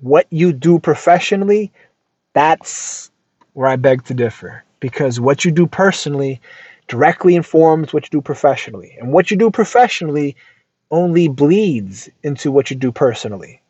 what 0.00 0.26
you 0.30 0.52
do 0.52 0.78
professionally 0.78 1.72
that's 2.32 3.10
where 3.52 3.68
I 3.68 3.76
beg 3.76 4.04
to 4.04 4.14
differ 4.14 4.64
because 4.80 5.20
what 5.20 5.44
you 5.44 5.50
do 5.50 5.66
personally 5.66 6.40
directly 6.88 7.34
informs 7.34 7.92
what 7.92 8.04
you 8.04 8.10
do 8.10 8.22
professionally. 8.22 8.96
And 8.98 9.12
what 9.12 9.30
you 9.30 9.36
do 9.36 9.50
professionally 9.50 10.36
only 10.90 11.28
bleeds 11.28 12.08
into 12.22 12.50
what 12.50 12.70
you 12.70 12.76
do 12.76 12.92
personally 12.92 13.60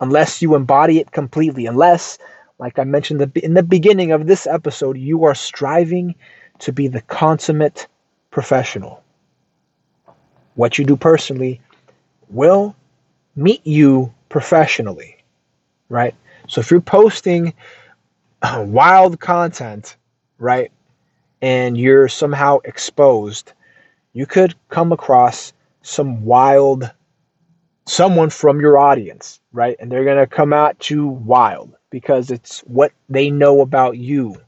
unless 0.00 0.42
you 0.42 0.54
embody 0.54 0.98
it 0.98 1.12
completely. 1.12 1.66
Unless, 1.66 2.18
like 2.58 2.78
I 2.78 2.84
mentioned 2.84 3.20
in 3.36 3.54
the 3.54 3.62
beginning 3.62 4.12
of 4.12 4.26
this 4.26 4.46
episode, 4.46 4.96
you 4.96 5.24
are 5.24 5.34
striving 5.34 6.14
to 6.60 6.72
be 6.72 6.88
the 6.88 7.02
consummate 7.02 7.86
professional. 8.30 9.02
What 10.54 10.78
you 10.78 10.84
do 10.84 10.96
personally 10.96 11.60
will 12.30 12.74
meet 13.34 13.66
you 13.66 14.12
professionally, 14.30 15.18
right? 15.88 16.14
So 16.48 16.60
if 16.60 16.70
you're 16.70 16.80
posting 16.80 17.52
uh, 18.40 18.64
wild 18.66 19.20
content, 19.20 19.96
right, 20.38 20.72
and 21.42 21.76
you're 21.76 22.08
somehow 22.08 22.60
exposed, 22.64 23.52
you 24.14 24.24
could 24.24 24.54
come 24.70 24.92
across 24.92 25.52
some 25.82 26.24
wild 26.24 26.90
someone 27.88 28.30
from 28.30 28.60
your 28.60 28.78
audience, 28.78 29.40
right? 29.52 29.76
And 29.78 29.90
they're 29.92 30.04
going 30.04 30.18
to 30.18 30.26
come 30.26 30.52
at 30.52 30.90
you 30.90 31.06
wild 31.06 31.75
because 31.90 32.30
it's 32.30 32.60
what 32.60 32.92
they 33.08 33.30
know 33.30 33.60
about 33.60 33.96
you 33.96 34.40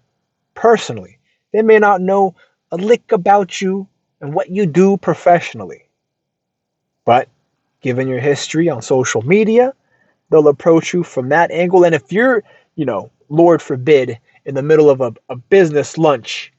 personally. 0.54 1.18
They 1.52 1.62
may 1.62 1.78
not 1.78 2.00
know 2.00 2.34
a 2.70 2.76
lick 2.76 3.12
about 3.12 3.60
you 3.60 3.88
and 4.20 4.34
what 4.34 4.50
you 4.50 4.66
do 4.66 4.96
professionally. 4.96 5.86
But 7.04 7.28
given 7.80 8.08
your 8.08 8.20
history 8.20 8.68
on 8.68 8.82
social 8.82 9.22
media, 9.22 9.72
they'll 10.30 10.48
approach 10.48 10.92
you 10.92 11.02
from 11.04 11.28
that 11.30 11.50
angle. 11.50 11.84
And 11.84 11.94
if 11.94 12.12
you're, 12.12 12.42
you 12.74 12.84
know, 12.84 13.10
Lord 13.28 13.62
forbid, 13.62 14.18
in 14.44 14.54
the 14.54 14.62
middle 14.62 14.88
of 14.88 15.00
a, 15.00 15.14
a 15.28 15.36
business 15.36 15.98
lunch 15.98 16.52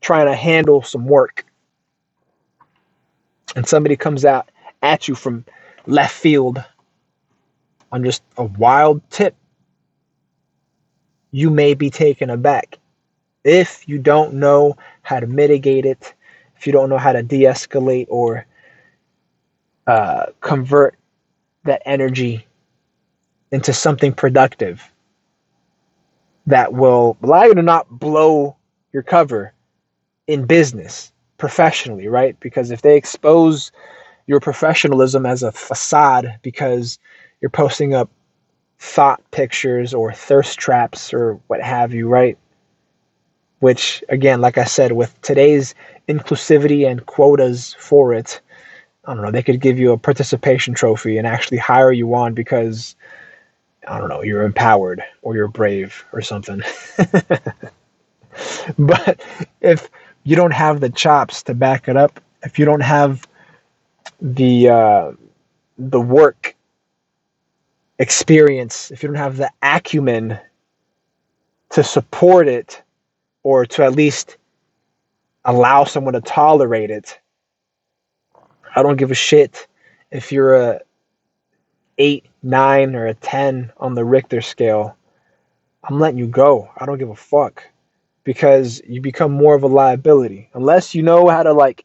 trying 0.00 0.26
to 0.26 0.34
handle 0.34 0.82
some 0.82 1.04
work 1.04 1.44
and 3.56 3.66
somebody 3.66 3.96
comes 3.96 4.24
out 4.24 4.50
at 4.82 5.08
you 5.08 5.14
from 5.14 5.44
left 5.86 6.14
field 6.14 6.62
on 7.92 8.04
just 8.04 8.22
a 8.36 8.44
wild 8.44 9.02
tip, 9.10 9.34
you 11.30 11.50
may 11.50 11.74
be 11.74 11.90
taken 11.90 12.30
aback. 12.30 12.78
If 13.44 13.88
you 13.88 13.98
don't 13.98 14.34
know 14.34 14.76
how 15.02 15.20
to 15.20 15.26
mitigate 15.26 15.86
it, 15.86 16.14
if 16.56 16.66
you 16.66 16.72
don't 16.72 16.90
know 16.90 16.98
how 16.98 17.12
to 17.12 17.22
de 17.22 17.42
escalate 17.42 18.06
or 18.08 18.46
uh, 19.86 20.26
convert 20.40 20.96
that 21.64 21.82
energy 21.86 22.46
into 23.50 23.72
something 23.72 24.12
productive, 24.12 24.90
that 26.46 26.72
will 26.72 27.16
allow 27.22 27.44
you 27.44 27.54
to 27.54 27.62
not 27.62 27.88
blow 27.90 28.56
your 28.92 29.02
cover 29.02 29.52
in 30.26 30.44
business 30.46 31.12
professionally, 31.38 32.08
right? 32.08 32.38
Because 32.40 32.70
if 32.70 32.82
they 32.82 32.96
expose 32.96 33.72
your 34.26 34.40
professionalism 34.40 35.26
as 35.26 35.42
a 35.42 35.52
facade 35.52 36.38
because 36.42 36.98
you're 37.40 37.50
posting 37.50 37.94
up 37.94 38.10
thought 38.80 39.22
pictures 39.30 39.94
or 39.94 40.12
thirst 40.12 40.58
traps 40.58 41.14
or 41.14 41.40
what 41.46 41.62
have 41.62 41.94
you, 41.94 42.08
right? 42.08 42.36
which 43.60 44.02
again, 44.08 44.40
like 44.40 44.58
I 44.58 44.64
said, 44.64 44.92
with 44.92 45.20
today's 45.22 45.74
inclusivity 46.08 46.90
and 46.90 47.06
quotas 47.06 47.76
for 47.78 48.12
it, 48.12 48.40
I 49.04 49.14
don't 49.14 49.22
know, 49.22 49.30
they 49.30 49.42
could 49.42 49.60
give 49.60 49.78
you 49.78 49.92
a 49.92 49.98
participation 49.98 50.74
trophy 50.74 51.18
and 51.18 51.26
actually 51.26 51.58
hire 51.58 51.92
you 51.92 52.14
on 52.14 52.34
because 52.34 52.96
I 53.86 53.98
don't 53.98 54.08
know, 54.08 54.22
you're 54.22 54.44
empowered 54.44 55.02
or 55.22 55.36
you're 55.36 55.48
brave 55.48 56.04
or 56.12 56.22
something. 56.22 56.62
but 58.78 59.20
if 59.60 59.88
you 60.24 60.36
don't 60.36 60.52
have 60.52 60.80
the 60.80 60.90
chops 60.90 61.42
to 61.44 61.54
back 61.54 61.88
it 61.88 61.96
up, 61.96 62.20
if 62.42 62.58
you 62.58 62.64
don't 62.64 62.82
have 62.82 63.26
the 64.20 64.68
uh, 64.68 65.12
the 65.78 66.00
work 66.00 66.54
experience, 68.00 68.90
if 68.90 69.02
you 69.02 69.08
don't 69.08 69.16
have 69.16 69.36
the 69.36 69.50
acumen 69.62 70.40
to 71.70 71.84
support 71.84 72.48
it 72.48 72.82
or 73.42 73.66
to 73.66 73.84
at 73.84 73.94
least 73.94 74.38
allow 75.44 75.84
someone 75.84 76.14
to 76.14 76.20
tolerate 76.22 76.90
it, 76.90 77.20
I 78.74 78.82
don't 78.82 78.96
give 78.96 79.10
a 79.10 79.14
shit 79.14 79.68
if 80.10 80.32
you're 80.32 80.54
a 80.54 80.80
eight, 81.98 82.24
nine, 82.42 82.96
or 82.96 83.06
a 83.06 83.14
ten 83.14 83.70
on 83.76 83.94
the 83.94 84.04
Richter 84.04 84.40
scale. 84.40 84.96
I'm 85.84 86.00
letting 86.00 86.18
you 86.18 86.26
go. 86.26 86.70
I 86.78 86.86
don't 86.86 86.98
give 86.98 87.10
a 87.10 87.14
fuck 87.14 87.62
because 88.24 88.80
you 88.86 89.02
become 89.02 89.32
more 89.32 89.54
of 89.54 89.62
a 89.62 89.66
liability 89.66 90.48
unless 90.54 90.94
you 90.94 91.02
know 91.02 91.28
how 91.28 91.42
to 91.42 91.52
like 91.52 91.84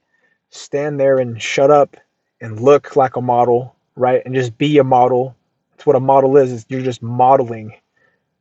stand 0.50 0.98
there 1.00 1.17
and 1.17 1.41
shut 1.41 1.72
up 1.72 1.98
and 2.39 2.62
look 2.62 2.95
like 2.95 3.17
a 3.17 3.22
model, 3.22 3.75
right? 3.95 4.22
And 4.25 4.34
just 4.34 4.57
be 4.57 4.77
a 4.77 4.84
model. 4.84 5.36
What 5.85 5.95
a 5.95 5.99
model 5.99 6.37
is. 6.37 6.51
is 6.51 6.65
you're 6.69 6.81
just 6.81 7.01
modeling. 7.01 7.75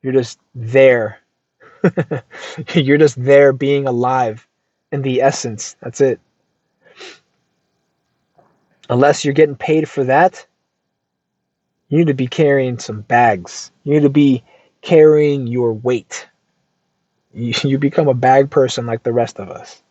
You're 0.02 0.12
just 0.12 0.40
there. 0.54 1.20
you're 2.74 2.98
just 2.98 3.22
there 3.22 3.52
being 3.52 3.86
alive 3.86 4.46
in 4.92 5.02
the 5.02 5.22
essence. 5.22 5.76
That's 5.82 6.00
it. 6.00 6.20
Unless 8.90 9.24
you're 9.24 9.34
getting 9.34 9.56
paid 9.56 9.88
for 9.88 10.04
that, 10.04 10.46
you 11.88 11.98
need 11.98 12.06
to 12.08 12.14
be 12.14 12.26
carrying 12.26 12.78
some 12.78 13.02
bags. 13.02 13.70
You 13.84 13.94
need 13.94 14.02
to 14.02 14.10
be 14.10 14.42
carrying 14.82 15.46
your 15.46 15.72
weight. 15.72 16.28
You, 17.32 17.52
you 17.64 17.78
become 17.78 18.08
a 18.08 18.14
bag 18.14 18.50
person 18.50 18.86
like 18.86 19.02
the 19.02 19.12
rest 19.12 19.38
of 19.38 19.50
us. 19.50 19.82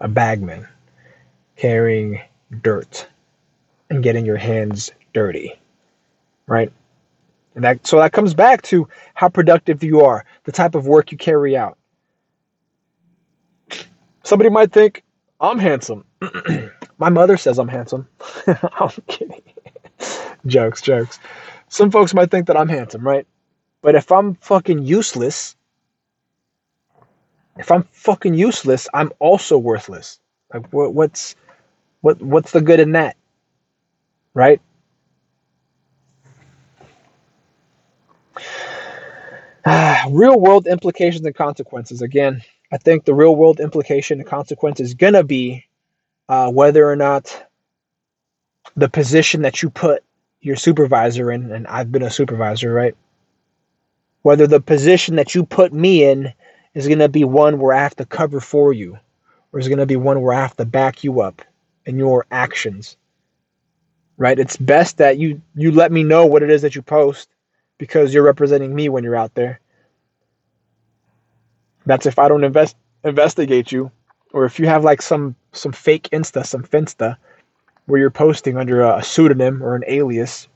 A 0.00 0.08
bagman 0.08 0.66
carrying 1.56 2.20
dirt 2.62 3.08
and 3.90 4.02
getting 4.02 4.24
your 4.24 4.36
hands 4.36 4.92
dirty. 5.12 5.58
Right? 6.48 6.72
And 7.54 7.64
that 7.64 7.86
so 7.86 7.98
that 7.98 8.12
comes 8.12 8.34
back 8.34 8.62
to 8.62 8.88
how 9.14 9.28
productive 9.28 9.84
you 9.84 10.00
are, 10.02 10.24
the 10.44 10.52
type 10.52 10.74
of 10.74 10.86
work 10.86 11.12
you 11.12 11.18
carry 11.18 11.56
out. 11.56 11.78
Somebody 14.24 14.50
might 14.50 14.72
think 14.72 15.02
I'm 15.40 15.58
handsome. 15.58 16.04
My 16.98 17.10
mother 17.10 17.36
says 17.36 17.58
I'm 17.58 17.68
handsome. 17.68 18.08
I'm 18.46 18.90
kidding. 19.08 19.42
jokes, 20.46 20.82
jokes. 20.82 21.18
Some 21.68 21.90
folks 21.90 22.14
might 22.14 22.30
think 22.30 22.46
that 22.46 22.56
I'm 22.56 22.68
handsome, 22.68 23.02
right? 23.06 23.26
But 23.82 23.94
if 23.94 24.12
I'm 24.12 24.34
fucking 24.36 24.84
useless, 24.84 25.56
if 27.58 27.70
I'm 27.70 27.84
fucking 27.92 28.34
useless, 28.34 28.88
I'm 28.94 29.12
also 29.18 29.58
worthless. 29.58 30.20
Like 30.52 30.72
what, 30.72 30.94
what's 30.94 31.36
what 32.00 32.20
what's 32.22 32.52
the 32.52 32.60
good 32.60 32.80
in 32.80 32.92
that? 32.92 33.16
Right? 34.34 34.60
real 40.10 40.38
world 40.38 40.66
implications 40.66 41.24
and 41.26 41.34
consequences. 41.34 42.02
Again, 42.02 42.42
I 42.72 42.78
think 42.78 43.04
the 43.04 43.14
real 43.14 43.34
world 43.34 43.60
implication 43.60 44.20
and 44.20 44.28
consequence 44.28 44.80
is 44.80 44.94
gonna 44.94 45.24
be 45.24 45.66
uh, 46.28 46.50
whether 46.50 46.88
or 46.88 46.96
not 46.96 47.46
the 48.76 48.88
position 48.88 49.42
that 49.42 49.62
you 49.62 49.70
put 49.70 50.04
your 50.40 50.56
supervisor 50.56 51.30
in, 51.32 51.50
and 51.50 51.66
I've 51.66 51.90
been 51.90 52.02
a 52.02 52.10
supervisor, 52.10 52.72
right? 52.72 52.94
Whether 54.22 54.46
the 54.46 54.60
position 54.60 55.16
that 55.16 55.34
you 55.34 55.44
put 55.44 55.72
me 55.72 56.04
in 56.04 56.32
is 56.74 56.86
going 56.86 57.00
to 57.00 57.08
be 57.08 57.24
one 57.24 57.58
where 57.58 57.74
I 57.74 57.82
have 57.82 57.96
to 57.96 58.06
cover 58.06 58.40
for 58.40 58.72
you, 58.72 58.98
or 59.52 59.58
is 59.58 59.68
going 59.68 59.78
to 59.78 59.86
be 59.86 59.96
one 59.96 60.20
where 60.20 60.34
I 60.34 60.40
have 60.40 60.56
to 60.56 60.64
back 60.64 61.02
you 61.02 61.20
up 61.20 61.42
in 61.86 61.98
your 61.98 62.26
actions, 62.30 62.96
right? 64.16 64.38
It's 64.38 64.56
best 64.56 64.98
that 64.98 65.18
you 65.18 65.42
you 65.54 65.72
let 65.72 65.90
me 65.90 66.02
know 66.02 66.26
what 66.26 66.42
it 66.42 66.50
is 66.50 66.62
that 66.62 66.74
you 66.76 66.82
post 66.82 67.28
because 67.78 68.12
you're 68.12 68.24
representing 68.24 68.74
me 68.74 68.88
when 68.88 69.04
you're 69.04 69.16
out 69.16 69.34
there. 69.34 69.60
That's 71.86 72.06
if 72.06 72.18
I 72.18 72.28
don't 72.28 72.44
invest 72.44 72.76
investigate 73.04 73.72
you, 73.72 73.90
or 74.32 74.44
if 74.44 74.58
you 74.58 74.66
have 74.66 74.84
like 74.84 75.00
some 75.00 75.34
some 75.52 75.72
fake 75.72 76.08
Insta, 76.12 76.44
some 76.44 76.62
Finsta, 76.62 77.16
where 77.86 77.98
you're 77.98 78.10
posting 78.10 78.58
under 78.58 78.82
a, 78.82 79.02
pseudonym 79.02 79.62
or 79.62 79.74
an 79.74 79.84
alias, 79.86 80.48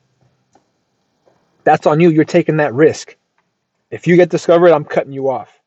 that's 1.64 1.86
on 1.86 2.00
you. 2.00 2.10
You're 2.10 2.24
taking 2.24 2.58
that 2.58 2.74
risk. 2.74 3.16
If 3.90 4.06
you 4.06 4.16
get 4.16 4.28
discovered, 4.30 4.72
I'm 4.72 4.84
cutting 4.84 5.12
you 5.12 5.30
off. 5.30 5.60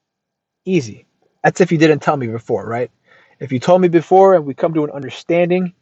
Easy. 0.66 1.06
That's 1.44 1.62
if 1.62 1.72
you 1.72 1.78
didn't 1.78 2.00
tell 2.02 2.18
me 2.18 2.28
before, 2.28 2.68
right? 2.68 2.92
If 3.40 3.52
you 3.52 3.60
told 3.60 3.82
me 3.82 3.88
before 3.88 4.36
and 4.36 4.46
we 4.46 4.54
come 4.54 4.74
to 4.74 4.84
an 4.84 4.92
understanding, 4.92 5.74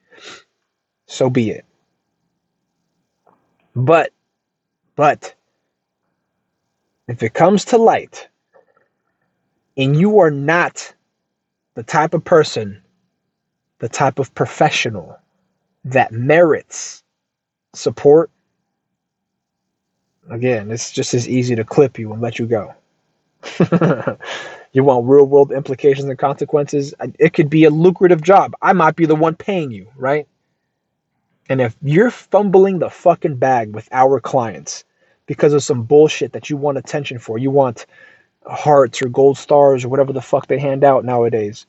so 1.07 1.29
be 1.29 1.51
it. 1.51 1.65
But, 3.75 4.11
but, 4.95 5.33
if 7.07 7.23
it 7.23 7.33
comes 7.33 7.65
to 7.65 7.77
light 7.77 8.27
and 9.77 9.95
you 9.95 10.19
are 10.19 10.31
not 10.31 10.93
the 11.75 11.83
type 11.83 12.13
of 12.13 12.23
person, 12.23 12.81
the 13.79 13.89
type 13.89 14.19
of 14.19 14.33
professional 14.35 15.17
that 15.85 16.11
merits 16.11 17.03
support, 17.73 18.29
again, 20.29 20.71
it's 20.71 20.91
just 20.91 21.13
as 21.13 21.27
easy 21.27 21.55
to 21.55 21.63
clip 21.63 21.99
you 21.99 22.13
and 22.13 22.21
let 22.21 22.39
you 22.39 22.45
go. 22.45 22.73
you 24.71 24.83
want 24.83 25.07
real 25.07 25.25
world 25.25 25.51
implications 25.51 26.07
and 26.07 26.17
consequences? 26.17 26.93
It 27.19 27.33
could 27.33 27.49
be 27.49 27.65
a 27.65 27.69
lucrative 27.69 28.21
job. 28.21 28.53
I 28.61 28.73
might 28.73 28.95
be 28.95 29.05
the 29.05 29.15
one 29.15 29.35
paying 29.35 29.71
you, 29.71 29.87
right? 29.97 30.27
And 31.49 31.59
if 31.59 31.75
you're 31.81 32.11
fumbling 32.11 32.79
the 32.79 32.89
fucking 32.89 33.35
bag 33.35 33.75
with 33.75 33.89
our 33.91 34.21
clients 34.21 34.85
because 35.25 35.53
of 35.53 35.63
some 35.63 35.83
bullshit 35.83 36.33
that 36.33 36.49
you 36.49 36.57
want 36.57 36.77
attention 36.77 37.19
for, 37.19 37.37
you 37.37 37.51
want 37.51 37.85
hearts 38.45 39.01
or 39.01 39.09
gold 39.09 39.37
stars 39.37 39.85
or 39.85 39.89
whatever 39.89 40.13
the 40.13 40.21
fuck 40.21 40.47
they 40.47 40.59
hand 40.59 40.83
out 40.83 41.05
nowadays, 41.05 41.65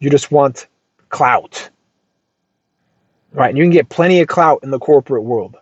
you 0.00 0.10
just 0.10 0.30
want 0.30 0.66
clout 1.08 1.70
Right. 3.32 3.50
And 3.50 3.58
you 3.58 3.64
can 3.64 3.70
get 3.70 3.88
plenty 3.88 4.20
of 4.20 4.28
clout 4.28 4.60
in 4.62 4.70
the 4.70 4.78
corporate 4.78 5.24
world. 5.24 5.56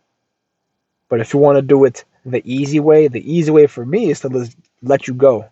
But 1.08 1.20
if 1.20 1.34
you 1.34 1.40
want 1.40 1.56
to 1.56 1.62
do 1.62 1.84
it 1.84 2.04
the 2.24 2.42
easy 2.44 2.80
way, 2.80 3.08
the 3.08 3.30
easy 3.30 3.50
way 3.50 3.66
for 3.66 3.84
me 3.84 4.10
is 4.10 4.20
to 4.20 4.50
let 4.82 5.06
you 5.06 5.14
go. 5.14 5.46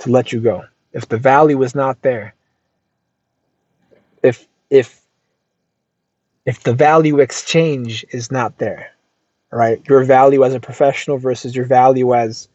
To 0.00 0.10
let 0.10 0.32
you 0.32 0.40
go. 0.40 0.64
If 0.92 1.08
the 1.08 1.18
value 1.18 1.62
is 1.62 1.74
not 1.74 2.00
there, 2.02 2.34
if 4.22 4.46
if 4.70 5.00
if 6.46 6.62
the 6.62 6.74
value 6.74 7.18
exchange 7.18 8.04
is 8.10 8.30
not 8.30 8.58
there, 8.58 8.92
right? 9.50 9.80
Your 9.88 10.04
value 10.04 10.44
as 10.44 10.54
a 10.54 10.60
professional 10.60 11.18
versus 11.18 11.54
your 11.54 11.64
value 11.64 12.14
as 12.14 12.48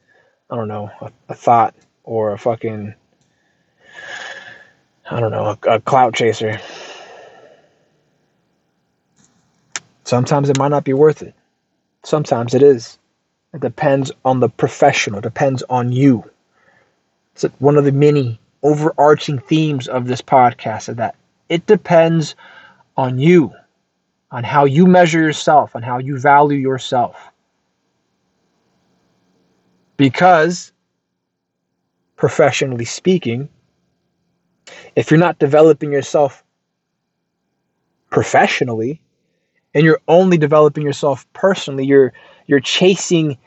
I 0.49 0.56
don't 0.56 0.67
know, 0.67 0.91
a, 1.01 1.12
a 1.30 1.34
thought 1.34 1.75
or 2.04 2.34
a 2.34 2.38
fucking 2.38 2.93
I 5.10 5.19
don't 5.19 5.32
know, 5.32 5.58
a, 5.63 5.75
a 5.75 5.82
clout 5.82 6.13
chaser 6.13 6.60
Sometimes 10.12 10.49
it 10.49 10.58
might 10.58 10.67
not 10.67 10.84
be 10.84 10.91
worth 10.91 11.21
it. 11.21 11.34
Sometimes 12.04 12.54
it 12.54 12.62
is. 12.62 12.99
It 13.54 13.62
depends 13.62 14.12
on 14.25 14.41
the 14.41 14.49
professional, 14.49 15.21
depends 15.21 15.63
on 15.69 15.93
you. 15.93 16.30
It's 17.34 17.45
one 17.60 17.77
of 17.77 17.86
the 17.86 17.93
many 17.93 18.38
overarching 18.62 19.39
themes 19.39 19.88
of 19.88 20.08
this 20.08 20.21
podcast 20.21 20.89
is 20.89 20.97
that 20.97 21.15
it 21.47 21.65
depends 21.65 22.36
on 22.97 23.19
you, 23.19 23.54
on 24.32 24.44
how 24.44 24.65
you 24.65 24.86
measure 24.86 25.20
yourself, 25.20 25.76
on 25.76 25.84
how 25.84 25.98
you 25.98 26.17
value 26.17 26.58
yourself. 26.58 27.32
Because, 29.98 30.72
professionally 32.15 32.86
speaking, 32.86 33.50
if 34.96 35.12
you're 35.12 35.20
not 35.20 35.38
developing 35.38 35.91
yourself 35.91 36.44
professionally, 38.10 39.02
and 39.74 39.86
you're 39.86 40.02
only 40.08 40.38
developing 40.38 40.84
yourself 40.84 41.26
personally 41.34 41.86
you're 41.86 42.13
you're 42.48 42.60
chasing 42.60 43.38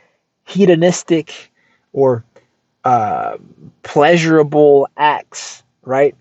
hedonistic 0.46 1.52
or 1.92 2.24
uh, 2.84 3.36
pleasurable 3.82 4.88
acts 4.96 5.62
right 5.82 6.14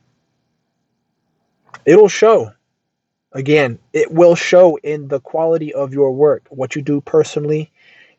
it'll 1.85 2.07
show 2.07 2.51
again 3.33 3.79
it 3.93 4.11
will 4.11 4.35
show 4.35 4.77
in 4.77 5.07
the 5.09 5.19
quality 5.19 5.73
of 5.73 5.93
your 5.93 6.11
work 6.11 6.45
what 6.49 6.75
you 6.75 6.81
do 6.81 7.01
personally 7.01 7.71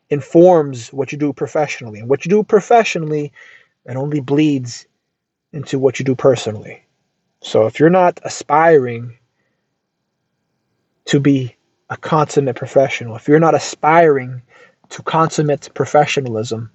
informs 0.09 0.93
what 0.93 1.11
you 1.11 1.17
do 1.17 1.33
professionally 1.33 1.99
and 1.99 2.09
what 2.09 2.25
you 2.25 2.29
do 2.29 2.43
professionally 2.43 3.31
It 3.85 3.97
only 3.97 4.19
bleeds 4.19 4.87
into 5.53 5.79
what 5.79 5.99
you 5.99 6.05
do 6.05 6.15
personally. 6.15 6.83
So 7.41 7.67
if 7.67 7.79
you're 7.79 7.89
not 7.89 8.19
aspiring 8.23 9.17
to 11.05 11.19
be 11.19 11.55
a 11.89 11.97
consummate 11.97 12.55
professional, 12.55 13.15
if 13.15 13.27
you're 13.27 13.39
not 13.39 13.55
aspiring 13.55 14.41
to 14.89 15.03
consummate 15.03 15.69
professionalism, 15.75 16.71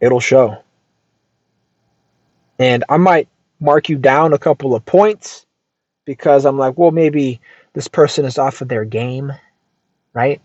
it'll 0.00 0.20
show. 0.20 0.62
And 2.58 2.84
I 2.88 2.98
might 2.98 3.28
mark 3.60 3.88
you 3.88 3.96
down 3.96 4.34
a 4.34 4.38
couple 4.38 4.74
of 4.74 4.84
points 4.84 5.46
because 6.08 6.46
I'm 6.46 6.56
like, 6.56 6.78
well, 6.78 6.90
maybe 6.90 7.38
this 7.74 7.86
person 7.86 8.24
is 8.24 8.38
off 8.38 8.62
of 8.62 8.68
their 8.68 8.86
game, 8.86 9.30
right? 10.14 10.40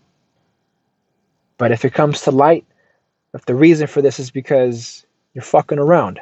But 1.56 1.72
if 1.72 1.86
it 1.86 1.94
comes 1.94 2.20
to 2.20 2.30
light, 2.30 2.66
if 3.32 3.46
the 3.46 3.54
reason 3.54 3.86
for 3.86 4.02
this 4.02 4.20
is 4.20 4.30
because 4.30 5.06
you're 5.32 5.40
fucking 5.40 5.78
around 5.78 6.20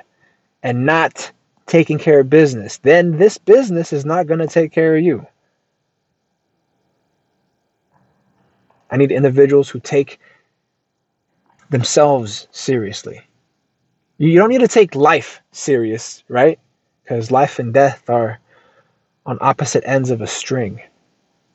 and 0.62 0.87
not 0.87 1.33
taking 1.66 1.98
care 1.98 2.20
of 2.20 2.31
business, 2.31 2.76
then 2.78 3.18
this 3.18 3.37
business 3.37 3.92
is 3.92 4.05
not 4.05 4.28
going 4.28 4.38
to 4.38 4.46
take 4.46 4.70
care 4.70 4.94
of 4.94 5.02
you. 5.02 5.26
I 8.92 8.96
need 8.96 9.11
individuals 9.11 9.68
who 9.68 9.81
take 9.81 10.20
themselves 11.68 12.46
seriously. 12.52 13.22
You 14.18 14.38
don't 14.38 14.50
need 14.50 14.61
to 14.61 14.68
take 14.68 14.94
life 14.94 15.40
serious, 15.50 16.22
right? 16.28 16.61
Because 17.02 17.33
life 17.33 17.59
and 17.59 17.74
death 17.74 18.09
are 18.09 18.38
on 19.27 19.39
opposite 19.41 19.85
ends 19.87 20.11
of 20.11 20.21
a 20.21 20.27
string. 20.27 20.81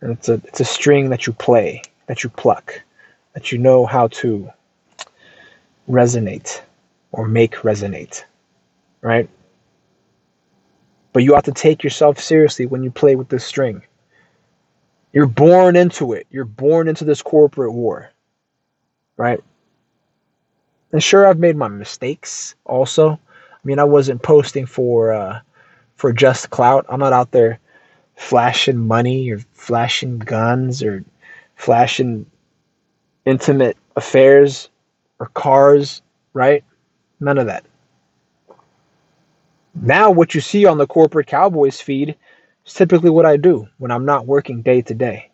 And 0.01 0.11
it's 0.11 0.29
a 0.29 0.33
it's 0.45 0.59
a 0.59 0.65
string 0.65 1.09
that 1.09 1.27
you 1.27 1.33
play, 1.33 1.81
that 2.05 2.23
you 2.23 2.29
pluck, 2.29 2.81
that 3.33 3.51
you 3.51 3.57
know 3.57 3.85
how 3.85 4.07
to 4.07 4.49
resonate 5.89 6.61
or 7.11 7.27
make 7.27 7.55
resonate. 7.57 8.23
Right? 9.01 9.29
But 11.13 11.23
you 11.23 11.33
have 11.33 11.45
to 11.45 11.51
take 11.51 11.83
yourself 11.83 12.19
seriously 12.19 12.67
when 12.67 12.83
you 12.83 12.91
play 12.91 13.15
with 13.15 13.29
this 13.29 13.43
string. 13.43 13.81
You're 15.13 15.25
born 15.25 15.75
into 15.75 16.13
it. 16.13 16.27
You're 16.29 16.45
born 16.45 16.87
into 16.87 17.05
this 17.05 17.21
corporate 17.21 17.73
war. 17.73 18.11
Right? 19.15 19.43
And 20.91 21.01
sure 21.01 21.25
I've 21.25 21.39
made 21.39 21.55
my 21.55 21.67
mistakes 21.67 22.55
also. 22.65 23.11
I 23.11 23.59
mean 23.63 23.79
I 23.79 23.83
wasn't 23.83 24.21
posting 24.21 24.67
for 24.67 25.11
uh 25.11 25.39
for 25.97 26.13
just 26.13 26.49
clout. 26.51 26.85
I'm 26.89 26.99
not 26.99 27.13
out 27.13 27.31
there 27.31 27.59
flashing 28.15 28.77
money 28.77 29.29
or 29.31 29.39
flashing 29.53 30.19
guns 30.19 30.81
or 30.81 31.03
flashing 31.55 32.25
intimate 33.25 33.77
affairs 33.95 34.69
or 35.19 35.27
cars, 35.27 36.01
right? 36.33 36.63
None 37.19 37.37
of 37.37 37.47
that. 37.47 37.65
Now, 39.75 40.09
what 40.11 40.33
you 40.33 40.41
see 40.41 40.65
on 40.65 40.77
the 40.77 40.87
corporate 40.87 41.27
Cowboys 41.27 41.81
feed 41.81 42.15
is 42.65 42.73
typically 42.73 43.09
what 43.09 43.25
I 43.25 43.37
do 43.37 43.67
when 43.77 43.91
I'm 43.91 44.05
not 44.05 44.25
working 44.25 44.61
day 44.61 44.81
to 44.83 44.93
day. 44.93 45.29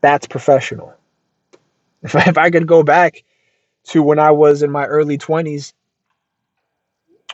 That's 0.00 0.26
professional. 0.26 0.94
If 2.02 2.16
I, 2.16 2.22
if 2.28 2.38
I 2.38 2.48
could 2.50 2.66
go 2.66 2.82
back 2.82 3.24
to 3.88 4.02
when 4.02 4.18
I 4.18 4.30
was 4.30 4.62
in 4.62 4.70
my 4.70 4.86
early 4.86 5.18
20s 5.18 5.74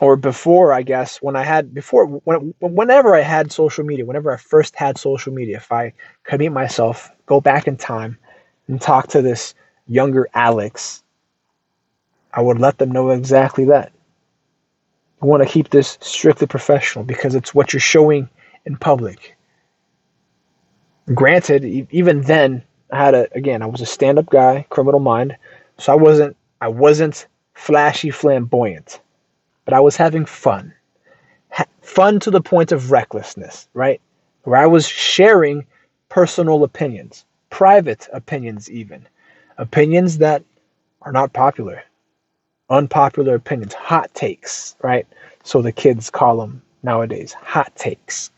or 0.01 0.17
before 0.17 0.73
i 0.73 0.83
guess 0.83 1.19
when 1.23 1.37
i 1.37 1.43
had 1.43 1.75
before 1.75 2.07
when, 2.07 2.55
whenever 2.61 3.15
i 3.15 3.21
had 3.21 3.53
social 3.53 3.85
media 3.85 4.05
whenever 4.05 4.33
i 4.33 4.37
first 4.37 4.77
had 4.77 4.99
social 4.99 5.33
media 5.33 5.57
if 5.57 5.73
i 5.73 5.93
could 6.25 6.41
meet 6.41 6.51
myself 6.51 7.11
go 7.27 7.41
back 7.41 7.67
in 7.67 7.77
time 7.77 8.19
and 8.69 8.81
talk 8.81 9.09
to 9.09 9.23
this 9.23 9.55
younger 9.87 10.29
alex 10.35 11.03
i 12.33 12.41
would 12.41 12.59
let 12.59 12.79
them 12.79 12.91
know 12.93 13.11
exactly 13.11 13.65
that. 13.67 13.93
You 15.23 15.29
want 15.29 15.43
to 15.43 15.49
keep 15.49 15.71
this 15.71 15.97
strictly 16.01 16.47
professional 16.47 17.05
because 17.05 17.35
it's 17.35 17.55
what 17.55 17.73
you're 17.73 17.81
showing 17.81 18.29
in 18.67 18.77
public. 18.77 19.37
Granted 21.15 21.65
even 21.91 22.21
then 22.23 22.63
i 22.93 22.99
had 22.99 23.15
a 23.15 23.33
again 23.35 23.63
i 23.63 23.67
was 23.67 23.81
a 23.81 23.87
stand-up 23.87 24.29
guy 24.29 24.67
criminal 24.71 25.01
mind 25.01 25.37
so 25.79 25.93
i 25.93 25.97
wasn't 25.97 26.37
i 26.61 26.69
wasn't 26.69 27.27
flashy 27.55 28.11
flamboyant 28.11 29.01
but 29.67 29.75
I 29.75 29.81
was 29.81 29.97
having 29.97 30.25
fun. 30.25 30.73
Ha- 31.51 31.67
fun 31.83 32.21
to 32.21 32.31
the 32.31 32.41
point 32.41 32.73
of 32.73 32.91
recklessness, 32.91 33.69
right? 33.75 34.01
Where 34.45 34.59
I 34.59 34.67
was 34.67 34.89
sharing 34.89 35.67
personal 36.09 36.65
opinions, 36.65 37.27
private 37.51 38.09
opinions, 38.15 38.71
even. 38.71 39.07
Opinions 39.59 40.19
that 40.19 40.43
are 41.03 41.13
not 41.13 41.33
popular, 41.33 41.83
unpopular 42.71 43.35
opinions, 43.35 43.75
hot 43.75 44.15
takes, 44.15 44.77
right? 44.83 45.07
So 45.43 45.61
the 45.61 45.73
kids 45.73 46.11
call 46.11 46.39
them 46.39 46.63
nowadays 46.83 47.33
hot 47.35 47.75
takes. 47.77 48.31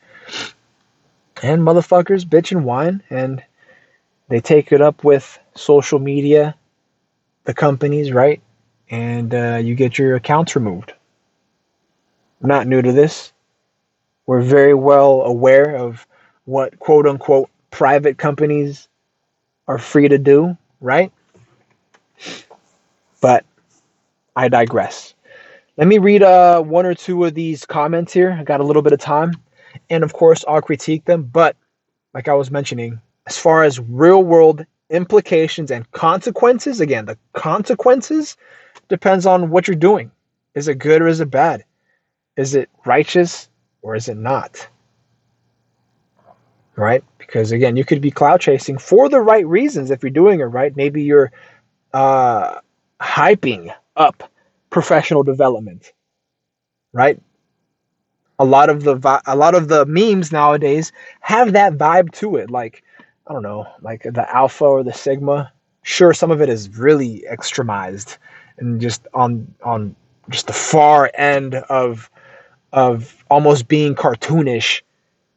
And 1.43 1.63
motherfuckers 1.63 2.25
bitch 2.25 2.53
and 2.53 2.65
whine, 2.65 3.03
and 3.11 3.43
they 4.29 4.41
take 4.41 4.73
it 4.73 4.81
up 4.81 5.05
with 5.05 5.39
social 5.55 5.99
media, 5.99 6.55
the 7.45 7.55
companies, 7.55 8.13
right? 8.13 8.41
And 8.91 9.35
uh, 9.35 9.61
you 9.63 9.75
get 9.75 9.99
your 9.99 10.17
accounts 10.17 10.57
removed 10.57 10.95
not 12.41 12.67
new 12.67 12.83
to 12.83 12.93
this. 12.93 13.33
We're 14.27 14.43
very 14.43 14.75
well 14.75 15.23
aware 15.23 15.77
of 15.77 16.07
what 16.45 16.79
quote 16.79 17.07
unquote 17.07 17.51
private 17.71 18.19
companies 18.19 18.89
are 19.67 19.79
free 19.79 20.09
to 20.09 20.19
do, 20.19 20.57
right? 20.81 21.13
But 23.21 23.45
I 24.37 24.49
digress. 24.49 25.15
Let 25.77 25.87
me 25.89 25.99
read 25.99 26.23
uh, 26.23 26.61
one 26.63 26.87
or 26.87 26.95
two 26.95 27.25
of 27.25 27.35
these 27.35 27.65
comments 27.65 28.13
here. 28.13 28.37
I 28.39 28.45
got 28.45 28.61
a 28.61 28.65
little 28.65 28.83
bit 28.83 28.93
of 28.93 29.01
time. 29.01 29.33
And 29.91 30.03
of 30.03 30.13
course, 30.13 30.45
I'll 30.49 30.63
critique 30.63 31.05
them. 31.05 31.23
But 31.23 31.57
like 32.15 32.29
I 32.29 32.35
was 32.35 32.51
mentioning, 32.51 33.01
as 33.27 33.39
far 33.39 33.65
as 33.65 33.79
real 33.79 34.25
world 34.25 34.65
implications 34.91 35.71
and 35.71 35.91
consequences, 35.93 36.81
again, 36.81 37.05
the 37.07 37.19
consequences 37.35 38.37
depends 38.89 39.27
on 39.27 39.51
what 39.51 39.69
you're 39.69 39.77
doing. 39.77 40.11
Is 40.55 40.67
it 40.67 40.77
good 40.77 41.03
or 41.03 41.09
is 41.09 41.21
it 41.21 41.31
bad? 41.31 41.65
Is 42.39 42.57
it 42.57 42.71
righteous 42.87 43.51
or 43.83 43.97
is 43.97 44.09
it 44.09 44.17
not? 44.17 44.69
Right? 46.77 47.05
Because 47.19 47.53
again, 47.53 47.77
you 47.77 47.85
could 47.85 48.01
be 48.01 48.13
clout 48.13 48.41
chasing 48.41 48.79
for 48.79 49.09
the 49.11 49.21
right 49.21 49.47
reasons 49.47 49.91
if 49.91 50.03
you're 50.03 50.11
doing 50.11 50.41
it 50.41 50.45
right. 50.45 50.77
Maybe 50.77 51.03
you're 51.03 51.33
uh, 51.95 52.61
hyping 53.01 53.75
up 53.97 54.31
professional 54.71 55.25
development, 55.25 55.93
right? 56.93 57.21
A 58.39 58.45
lot 58.45 58.71
of 58.71 58.85
the 58.85 58.95
vi- 58.95 59.23
a 59.27 59.37
lot 59.37 59.57
of 59.57 59.69
the 59.69 59.87
memes 59.87 60.33
nowadays 60.33 60.93
have 61.21 61.55
that 61.55 61.75
vibe 61.75 62.13
to 62.15 62.37
it. 62.37 62.51
Like 62.51 62.85
I 63.27 63.33
don't 63.35 63.43
know, 63.43 63.67
like 63.83 64.03
the 64.05 64.27
alpha 64.35 64.65
or 64.65 64.85
the 64.85 64.93
sigma. 64.93 65.53
Sure, 65.83 66.15
some 66.15 66.31
of 66.31 66.41
it 66.43 66.49
is 66.49 66.79
really 66.79 67.25
extremized 67.31 68.19
and 68.59 68.81
just 68.81 69.09
on 69.15 69.53
on 69.65 69.97
just 70.31 70.47
the 70.47 70.53
far 70.53 71.11
end 71.15 71.57
of 71.57 72.11
of 72.73 73.25
almost 73.31 73.69
being 73.69 73.95
cartoonish 73.95 74.83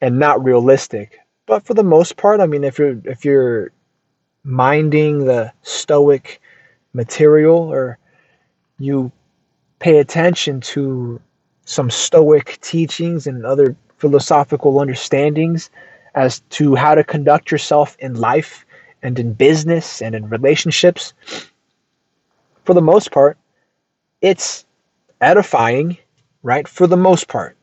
and 0.02 0.20
not 0.20 0.44
realistic. 0.44 1.20
But 1.46 1.65
for 1.65 1.74
the 1.74 1.84
most 1.84 2.17
part, 2.17 2.39
I 2.39 2.46
mean, 2.46 2.63
if 2.63 2.80
you're 2.80 3.00
if 3.06 3.26
you're 3.26 3.72
minding 4.44 5.26
the 5.26 5.52
stoic 5.62 6.41
material 6.94 7.58
or 7.58 7.98
you 8.80 9.12
pay 9.80 10.00
attention 10.00 10.62
to 10.62 11.22
some 11.65 11.89
stoic 11.89 12.60
teachings 12.62 13.28
and 13.28 13.46
other 13.46 13.76
philosophical 13.98 14.80
understandings 14.80 15.70
as 16.15 16.39
to 16.50 16.76
how 16.76 16.96
to 16.96 17.04
conduct 17.04 17.52
yourself 17.52 17.96
in 18.00 18.15
life 18.15 18.65
and 19.04 19.17
in 19.20 19.34
business 19.34 20.02
and 20.02 20.15
in 20.15 20.28
relationships 20.30 21.13
for 22.65 22.74
the 22.74 22.82
most 22.82 23.12
part 23.12 23.38
it's 24.22 24.65
edifying 25.22 25.98
right? 26.44 26.68
For 26.68 26.88
the 26.88 26.98
most 26.98 27.28
part. 27.28 27.58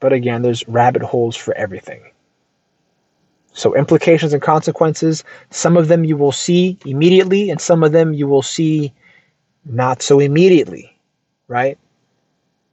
But 0.00 0.12
again, 0.12 0.42
there's 0.42 0.66
rabbit 0.68 1.02
holes 1.02 1.36
for 1.36 1.54
everything. 1.54 2.10
So, 3.54 3.74
implications 3.74 4.32
and 4.32 4.42
consequences, 4.42 5.24
some 5.50 5.76
of 5.76 5.88
them 5.88 6.04
you 6.04 6.16
will 6.16 6.32
see 6.32 6.78
immediately, 6.86 7.50
and 7.50 7.60
some 7.60 7.84
of 7.84 7.92
them 7.92 8.14
you 8.14 8.26
will 8.26 8.42
see 8.42 8.92
not 9.64 10.02
so 10.02 10.20
immediately, 10.20 10.98
right? 11.48 11.78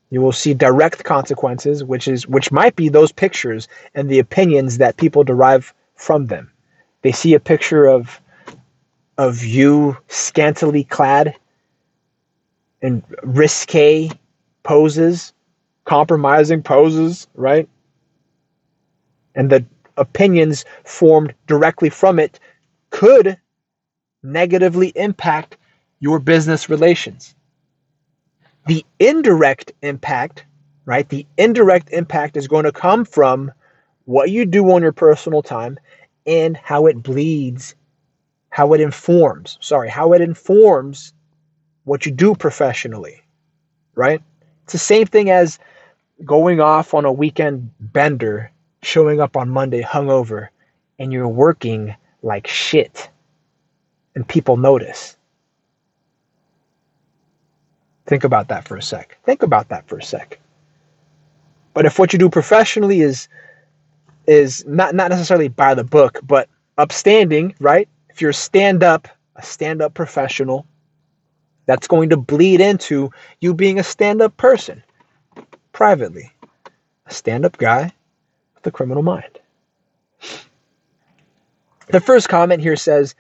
You 0.10 0.22
will 0.22 0.32
see 0.32 0.54
direct 0.54 1.04
consequences, 1.04 1.84
which 1.84 2.08
is 2.08 2.28
which 2.28 2.52
might 2.52 2.76
be 2.76 2.90
those 2.90 3.12
pictures 3.12 3.68
and 3.94 4.10
the 4.10 4.20
opinions 4.20 4.78
that 4.78 4.98
people 4.98 5.24
derive 5.24 5.74
from 5.96 6.28
them. 6.28 6.52
They 7.02 7.12
see 7.12 7.34
a 7.34 7.40
picture 7.40 7.86
of 7.86 8.20
of 9.18 9.44
you 9.44 9.98
scantily 10.08 10.86
clad 10.86 11.36
and 12.82 13.04
risque 13.22 14.10
poses, 14.64 15.34
compromising 15.86 16.62
poses, 16.62 17.28
right? 17.36 17.68
And 19.36 19.50
the 19.50 19.66
opinions 19.98 20.66
formed 20.84 21.34
directly 21.48 21.90
from 21.90 22.20
it 22.20 22.40
could 22.90 23.38
negatively 24.24 24.92
impact 24.96 25.58
your 26.00 26.20
business 26.20 26.70
relations. 26.70 27.36
The 28.68 28.86
indirect 29.00 29.74
impact, 29.82 30.46
right? 30.86 31.08
The 31.08 31.26
indirect 31.38 31.92
impact 31.92 32.38
is 32.38 32.48
going 32.48 32.66
to 32.66 32.72
come 32.72 33.06
from 33.06 33.52
what 34.06 34.30
you 34.30 34.46
do 34.46 34.72
on 34.72 34.82
your 34.82 34.92
personal 34.92 35.42
time 35.42 35.80
and 36.26 36.56
how 36.58 36.88
it 36.88 37.02
bleeds, 37.02 37.76
how 38.50 38.74
it 38.74 38.82
informs, 38.82 39.58
sorry, 39.62 39.90
how 39.90 40.14
it 40.14 40.22
informs 40.22 41.14
what 41.84 42.06
you 42.06 42.12
do 42.12 42.36
professionally, 42.36 43.22
right? 43.96 44.22
It's 44.70 44.74
the 44.74 44.78
same 44.78 45.08
thing 45.08 45.32
as 45.32 45.58
going 46.24 46.62
off 46.62 46.94
on 46.94 47.04
a 47.04 47.12
weekend 47.12 47.72
bender, 47.80 48.52
showing 48.84 49.20
up 49.20 49.36
on 49.36 49.50
Monday 49.50 49.82
hungover, 49.82 50.50
and 51.00 51.12
you're 51.12 51.28
working 51.28 51.96
like 52.22 52.46
shit, 52.46 53.10
and 54.14 54.28
people 54.28 54.58
notice. 54.58 55.18
Think 58.06 58.24
about 58.24 58.50
that 58.50 58.68
for 58.68 58.78
a 58.78 58.82
sec. 58.84 59.18
Think 59.24 59.42
about 59.42 59.70
that 59.70 59.88
for 59.88 59.98
a 59.98 60.04
sec. 60.04 60.40
But 61.74 61.88
if 61.88 61.98
what 61.98 62.14
you 62.14 62.20
do 62.20 62.30
professionally 62.30 63.02
is 63.02 63.28
is 64.28 64.64
not 64.68 64.94
not 64.94 65.10
necessarily 65.10 65.48
by 65.48 65.74
the 65.74 65.84
book, 65.84 66.20
but 66.22 66.48
upstanding, 66.78 67.56
right? 67.60 67.90
If 68.12 68.22
you're 68.22 68.30
a 68.30 68.36
stand 68.36 68.84
up, 68.84 69.08
a 69.36 69.42
stand 69.42 69.82
up 69.82 69.96
professional, 69.96 70.68
that's 71.70 71.88
going 71.88 72.10
to 72.10 72.18
bleed 72.18 72.62
into 72.62 73.12
you 73.42 73.54
being 73.54 73.78
a 73.78 73.84
stand 73.84 74.24
up 74.24 74.36
person 74.38 74.82
privately. 75.72 76.32
A 77.06 77.14
stand 77.14 77.46
up 77.46 77.58
guy 77.60 77.94
with 78.56 78.66
a 78.66 78.72
criminal 78.72 79.04
mind. 79.04 79.38
The 81.90 82.00
first 82.00 82.28
comment 82.28 82.64
here 82.64 82.76
says, 82.76 83.14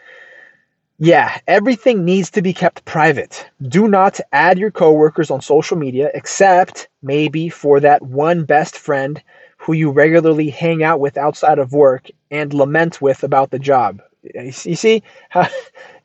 yeah, 0.97 1.37
everything 1.45 2.03
needs 2.05 2.31
to 2.31 2.41
be 2.41 2.51
kept 2.51 2.85
private. 2.85 3.47
Do 3.61 3.87
not 3.87 4.19
add 4.31 4.57
your 4.57 4.71
coworkers 4.71 5.29
on 5.29 5.41
social 5.41 5.77
media 5.77 6.09
except 6.15 6.87
maybe 7.03 7.49
for 7.49 7.79
that 7.79 8.01
one 8.01 8.45
best 8.45 8.75
friend 8.75 9.21
who 9.57 9.73
you 9.73 9.91
regularly 9.91 10.49
hang 10.49 10.81
out 10.81 10.99
with 10.99 11.19
outside 11.19 11.59
of 11.59 11.71
work 11.71 12.07
and 12.31 12.51
lament 12.51 12.99
with 12.99 13.23
about 13.23 13.51
the 13.51 13.59
job. 13.59 14.01
You 14.33 14.51
see 14.51 15.03
how 15.29 15.47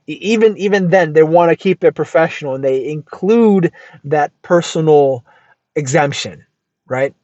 even 0.07 0.57
even 0.57 0.91
then 0.91 1.13
they 1.13 1.23
want 1.23 1.51
to 1.51 1.57
keep 1.57 1.83
it 1.85 1.95
professional 1.95 2.55
and 2.55 2.65
they 2.65 2.89
include 2.89 3.73
that 4.05 4.33
personal 4.43 5.25
exemption, 5.77 6.45
right? 6.87 7.15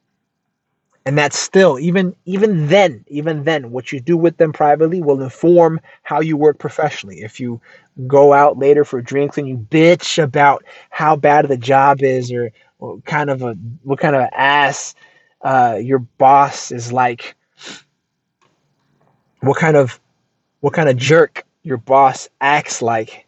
And 1.07 1.17
that's 1.17 1.39
still 1.39 1.79
even 1.79 2.15
even 2.25 2.69
then, 2.69 3.05
even 3.09 3.45
then, 3.45 3.71
what 3.71 3.93
you 3.93 4.01
do 4.01 4.17
with 4.17 4.37
them 4.37 4.53
privately 4.53 5.03
will 5.03 5.23
inform 5.23 5.81
how 6.03 6.21
you 6.21 6.37
work 6.37 6.59
professionally. 6.59 7.23
If 7.23 7.41
you 7.41 7.61
go 8.07 8.33
out 8.33 8.59
later 8.59 8.85
for 8.85 9.03
drinks 9.03 9.39
and 9.39 9.49
you 9.49 9.57
bitch 9.57 10.23
about 10.23 10.65
how 10.91 11.17
bad 11.17 11.49
the 11.49 11.57
job 11.57 12.03
is 12.03 12.33
or, 12.33 12.53
or 12.79 13.01
kind 13.03 13.31
of 13.31 13.43
a 13.43 13.55
what 13.83 13.99
kind 13.99 14.17
of 14.17 14.29
ass 14.33 14.95
uh, 15.43 15.79
your 15.81 15.99
boss 15.99 16.71
is 16.71 16.93
like, 16.93 17.35
what 19.41 19.59
kind 19.59 19.77
of 19.77 19.99
what 20.61 20.75
kind 20.75 20.89
of 20.89 20.97
jerk 20.97 21.45
your 21.63 21.77
boss 21.77 22.29
acts 22.41 22.83
like, 22.83 23.27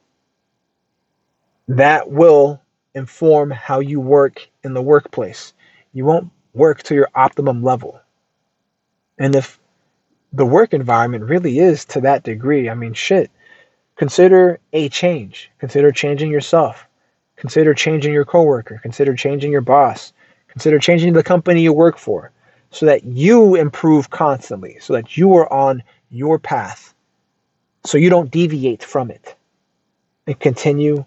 that 1.68 2.10
will 2.10 2.60
inform 2.94 3.50
how 3.50 3.80
you 3.80 4.00
work 4.00 4.48
in 4.64 4.74
the 4.74 4.82
workplace. 4.82 5.54
You 5.92 6.04
won't 6.04 6.30
work 6.54 6.82
to 6.84 6.94
your 6.94 7.08
optimum 7.14 7.62
level. 7.62 8.00
And 9.18 9.34
if 9.34 9.58
the 10.32 10.46
work 10.46 10.74
environment 10.74 11.24
really 11.24 11.58
is 11.58 11.84
to 11.86 12.00
that 12.02 12.22
degree, 12.24 12.68
I 12.68 12.74
mean, 12.74 12.94
shit, 12.94 13.30
consider 13.96 14.58
a 14.72 14.88
change. 14.88 15.50
Consider 15.58 15.92
changing 15.92 16.30
yourself. 16.30 16.86
Consider 17.36 17.74
changing 17.74 18.12
your 18.12 18.24
coworker. 18.24 18.78
Consider 18.82 19.14
changing 19.14 19.52
your 19.52 19.60
boss. 19.60 20.12
Consider 20.48 20.78
changing 20.78 21.12
the 21.12 21.22
company 21.22 21.62
you 21.62 21.72
work 21.72 21.98
for 21.98 22.30
so 22.70 22.86
that 22.86 23.04
you 23.04 23.54
improve 23.54 24.10
constantly, 24.10 24.78
so 24.80 24.92
that 24.92 25.16
you 25.16 25.34
are 25.34 25.50
on 25.52 25.82
your 26.10 26.38
path, 26.38 26.91
so 27.84 27.98
you 27.98 28.10
don't 28.10 28.30
deviate 28.30 28.82
from 28.84 29.10
it 29.10 29.34
and 30.26 30.38
continue 30.38 31.04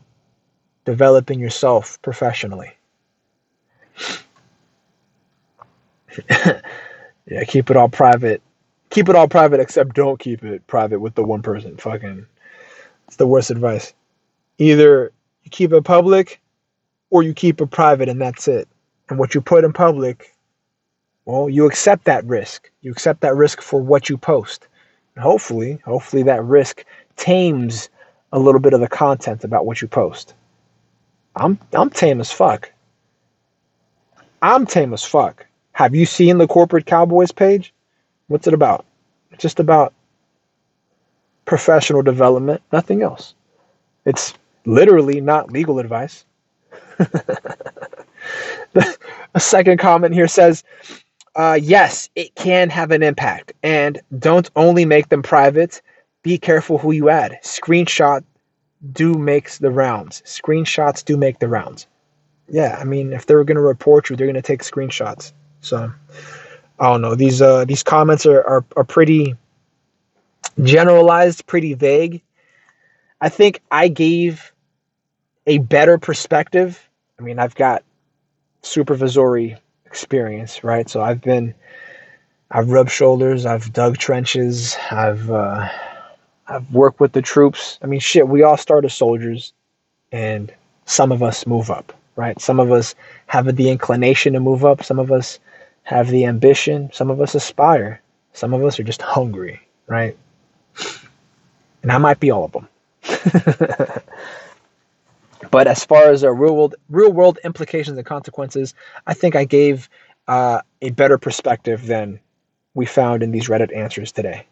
developing 0.85 1.39
yourself 1.39 2.01
professionally. 2.01 2.71
yeah, 6.29 7.43
keep 7.47 7.69
it 7.69 7.77
all 7.77 7.89
private. 7.89 8.41
Keep 8.89 9.09
it 9.09 9.15
all 9.15 9.27
private, 9.27 9.59
except 9.59 9.95
don't 9.95 10.19
keep 10.19 10.43
it 10.43 10.65
private 10.67 10.99
with 10.99 11.15
the 11.15 11.23
one 11.23 11.41
person. 11.41 11.75
Fucking, 11.77 12.25
it's 13.07 13.17
the 13.17 13.27
worst 13.27 13.51
advice. 13.51 13.93
Either 14.57 15.11
you 15.43 15.51
keep 15.51 15.73
it 15.73 15.83
public 15.83 16.39
or 17.09 17.23
you 17.23 17.33
keep 17.33 17.61
it 17.61 17.71
private, 17.71 18.09
and 18.09 18.21
that's 18.21 18.47
it. 18.47 18.67
And 19.09 19.19
what 19.19 19.35
you 19.35 19.41
put 19.41 19.63
in 19.63 19.73
public, 19.73 20.33
well, 21.25 21.49
you 21.49 21.65
accept 21.65 22.05
that 22.05 22.25
risk. 22.25 22.71
You 22.81 22.91
accept 22.91 23.21
that 23.21 23.35
risk 23.35 23.61
for 23.61 23.81
what 23.81 24.09
you 24.09 24.17
post. 24.17 24.67
Hopefully, 25.19 25.79
hopefully 25.85 26.23
that 26.23 26.43
risk 26.43 26.85
tames 27.15 27.89
a 28.31 28.39
little 28.39 28.59
bit 28.59 28.73
of 28.73 28.81
the 28.81 28.87
content 28.87 29.43
about 29.43 29.65
what 29.65 29.81
you 29.81 29.87
post. 29.87 30.33
I'm 31.35 31.59
I'm 31.73 31.89
tame 31.89 32.19
as 32.21 32.31
fuck. 32.31 32.71
I'm 34.41 34.65
tame 34.65 34.93
as 34.93 35.03
fuck. 35.03 35.45
Have 35.73 35.95
you 35.95 36.05
seen 36.05 36.37
the 36.37 36.47
corporate 36.47 36.85
cowboys 36.85 37.31
page? 37.31 37.73
What's 38.27 38.47
it 38.47 38.53
about? 38.53 38.85
It's 39.31 39.41
just 39.41 39.59
about 39.59 39.93
professional 41.45 42.01
development, 42.01 42.61
nothing 42.71 43.01
else. 43.01 43.35
It's 44.05 44.33
literally 44.65 45.21
not 45.21 45.51
legal 45.51 45.79
advice. 45.79 46.25
a 48.75 49.39
second 49.39 49.79
comment 49.79 50.13
here 50.13 50.27
says, 50.27 50.63
uh, 51.35 51.59
yes, 51.61 52.09
it 52.15 52.33
can 52.35 52.69
have 52.69 52.91
an 52.91 53.03
impact. 53.03 53.53
And 53.63 53.99
don't 54.19 54.49
only 54.55 54.85
make 54.85 55.09
them 55.09 55.21
private. 55.21 55.81
Be 56.23 56.37
careful 56.37 56.77
who 56.77 56.91
you 56.91 57.09
add. 57.09 57.39
Screenshot 57.43 58.23
do 58.93 59.13
makes 59.15 59.57
the 59.57 59.71
rounds. 59.71 60.21
Screenshots 60.25 61.03
do 61.03 61.17
make 61.17 61.39
the 61.39 61.47
rounds. 61.47 61.87
Yeah, 62.47 62.77
I 62.79 62.83
mean, 62.83 63.13
if 63.13 63.25
they're 63.25 63.43
going 63.43 63.55
to 63.55 63.61
report 63.61 64.09
you, 64.09 64.15
they're 64.15 64.27
going 64.27 64.35
to 64.35 64.41
take 64.41 64.61
screenshots. 64.61 65.33
So 65.61 65.91
I 66.79 66.91
don't 66.91 67.01
know. 67.01 67.15
These 67.15 67.41
uh 67.41 67.65
these 67.65 67.83
comments 67.83 68.25
are, 68.25 68.41
are 68.45 68.65
are 68.77 68.83
pretty 68.83 69.35
generalized, 70.61 71.45
pretty 71.47 71.73
vague. 71.73 72.21
I 73.19 73.29
think 73.29 73.61
I 73.71 73.87
gave 73.87 74.51
a 75.47 75.57
better 75.59 75.97
perspective. 75.97 76.87
I 77.19 77.23
mean, 77.23 77.39
I've 77.39 77.55
got 77.55 77.83
supervisory 78.61 79.57
experience, 79.85 80.63
right? 80.63 80.89
So 80.89 81.01
I've 81.01 81.21
been 81.21 81.53
I've 82.51 82.69
rubbed 82.69 82.91
shoulders, 82.91 83.45
I've 83.45 83.73
dug 83.73 83.97
trenches, 83.97 84.77
I've 84.91 85.29
uh, 85.31 85.67
I've 86.47 86.71
worked 86.71 86.99
with 86.99 87.13
the 87.13 87.21
troops. 87.21 87.79
I 87.81 87.87
mean, 87.87 87.99
shit, 87.99 88.27
we 88.27 88.43
all 88.43 88.57
start 88.57 88.85
as 88.85 88.93
soldiers, 88.93 89.53
and 90.11 90.53
some 90.85 91.11
of 91.11 91.23
us 91.23 91.47
move 91.47 91.71
up, 91.71 91.93
right? 92.15 92.39
Some 92.39 92.59
of 92.59 92.71
us 92.71 92.95
have 93.27 93.55
the 93.55 93.69
inclination 93.69 94.33
to 94.33 94.39
move 94.39 94.63
up. 94.63 94.83
Some 94.83 94.99
of 94.99 95.11
us 95.11 95.39
have 95.83 96.09
the 96.09 96.25
ambition. 96.25 96.89
Some 96.93 97.09
of 97.09 97.19
us 97.21 97.35
aspire. 97.35 98.01
Some 98.33 98.53
of 98.53 98.63
us 98.63 98.79
are 98.79 98.83
just 98.83 99.01
hungry, 99.01 99.61
right? 99.87 100.17
And 101.83 101.91
I 101.91 101.97
might 101.97 102.19
be 102.19 102.31
all 102.31 102.45
of 102.45 102.51
them. 102.51 102.67
but 105.51 105.67
as 105.67 105.83
far 105.85 106.09
as 106.09 106.23
our 106.23 106.33
real 106.33 106.55
world, 106.55 106.75
real 106.89 107.11
world 107.11 107.39
implications 107.43 107.97
and 107.97 108.05
consequences, 108.05 108.73
I 109.07 109.13
think 109.13 109.35
I 109.35 109.45
gave 109.45 109.89
uh, 110.27 110.61
a 110.81 110.91
better 110.91 111.17
perspective 111.17 111.85
than 111.87 112.19
we 112.73 112.85
found 112.85 113.23
in 113.23 113.31
these 113.31 113.47
Reddit 113.47 113.75
answers 113.75 114.11
today. 114.11 114.45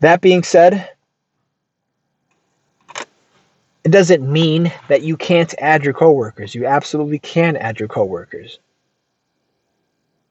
That 0.00 0.20
being 0.20 0.42
said, 0.42 0.90
it 3.84 3.90
doesn't 3.90 4.30
mean 4.30 4.72
that 4.88 5.02
you 5.02 5.16
can't 5.16 5.54
add 5.58 5.84
your 5.84 5.94
coworkers. 5.94 6.54
You 6.54 6.66
absolutely 6.66 7.18
can 7.18 7.56
add 7.56 7.78
your 7.78 7.88
coworkers 7.88 8.58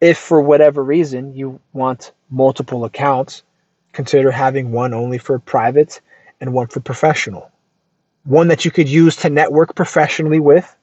if 0.02 0.18
for 0.18 0.42
whatever 0.42 0.84
reason 0.84 1.34
you 1.34 1.60
want 1.74 2.12
multiple 2.30 2.86
accounts, 2.86 3.44
consider 3.92 4.32
having 4.32 4.72
one 4.72 4.94
only 4.94 5.18
for 5.18 5.40
private 5.40 6.00
and 6.40 6.54
one 6.54 6.68
for 6.68 6.80
professional. 6.80 7.52
One 8.30 8.50
that 8.50 8.64
you 8.64 8.70
could 8.70 8.88
use 8.88 9.16
to 9.18 9.30
network 9.32 9.74
professionally 9.76 10.40
with. 10.40 10.76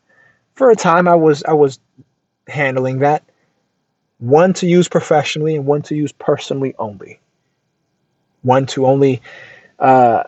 For 0.56 0.70
a 0.70 0.76
time 0.76 1.06
I 1.06 1.14
was 1.14 1.44
I 1.44 1.52
was 1.52 1.78
handling 2.48 2.98
that. 3.00 3.22
One 4.18 4.52
to 4.54 4.66
use 4.66 4.88
professionally 4.88 5.54
and 5.54 5.64
one 5.64 5.82
to 5.82 5.94
use 5.94 6.10
personally 6.10 6.74
only. 6.76 7.20
One 8.42 8.66
to 8.66 8.86
only 8.86 9.22
uh, 9.78 10.24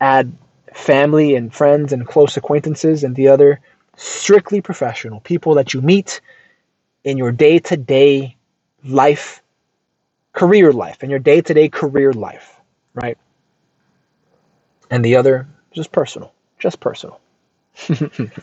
add 0.00 0.36
family 0.74 1.36
and 1.36 1.54
friends 1.54 1.90
and 1.90 2.06
close 2.06 2.36
acquaintances, 2.36 3.02
and 3.02 3.16
the 3.16 3.28
other 3.28 3.60
strictly 3.96 4.60
professional 4.60 5.20
people 5.20 5.54
that 5.54 5.72
you 5.72 5.80
meet 5.80 6.20
in 7.04 7.16
your 7.16 7.32
day 7.32 7.60
to 7.60 7.78
day 7.78 8.36
life, 8.84 9.42
career 10.34 10.70
life, 10.70 11.02
in 11.02 11.08
your 11.08 11.18
day 11.18 11.40
to 11.40 11.54
day 11.54 11.70
career 11.70 12.12
life, 12.12 12.60
right? 12.94 13.16
And 14.90 15.02
the 15.04 15.16
other, 15.16 15.48
just 15.72 15.92
personal, 15.92 16.34
Just 16.62 16.78
personal. 16.78 17.18
if 17.88 18.38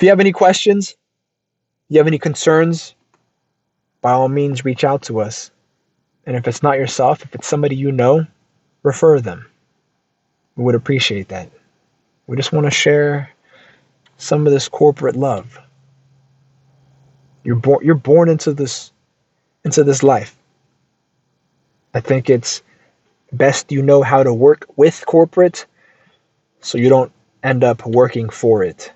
you 0.00 0.08
have 0.08 0.20
any 0.20 0.30
questions, 0.30 0.94
you 1.88 1.98
have 1.98 2.06
any 2.06 2.18
concerns, 2.18 2.94
by 4.02 4.12
all 4.12 4.28
means 4.28 4.64
reach 4.64 4.84
out 4.84 5.02
to 5.02 5.18
us. 5.20 5.50
And 6.26 6.36
if 6.36 6.46
it's 6.46 6.62
not 6.62 6.78
yourself, 6.78 7.24
if 7.24 7.34
it's 7.34 7.48
somebody 7.48 7.74
you 7.74 7.90
know, 7.90 8.24
refer 8.84 9.20
them. 9.20 9.44
We 10.54 10.62
would 10.62 10.76
appreciate 10.76 11.26
that. 11.30 11.50
We 12.28 12.36
just 12.36 12.52
want 12.52 12.66
to 12.66 12.70
share 12.70 13.28
some 14.18 14.46
of 14.46 14.52
this 14.52 14.68
corporate 14.68 15.16
love. 15.16 15.58
You're 17.42 17.56
born 17.56 17.84
you're 17.84 17.96
born 17.96 18.28
into 18.28 18.52
this 18.54 18.92
into 19.64 19.82
this 19.82 20.04
life. 20.04 20.36
I 21.94 22.00
think 22.00 22.30
it's 22.30 22.62
best 23.32 23.72
you 23.72 23.82
know 23.82 24.02
how 24.02 24.22
to 24.22 24.32
work 24.32 24.66
with 24.76 25.04
corporate 25.06 25.66
so 26.60 26.78
you 26.78 26.88
don't 26.88 27.12
end 27.42 27.64
up 27.64 27.86
working 27.86 28.28
for 28.28 28.64
it. 28.64 28.92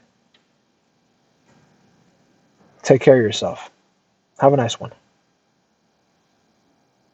Take 2.82 3.02
care 3.02 3.16
of 3.16 3.22
yourself. 3.22 3.70
Have 4.38 4.52
a 4.52 4.56
nice 4.56 4.80
one. 4.80 4.92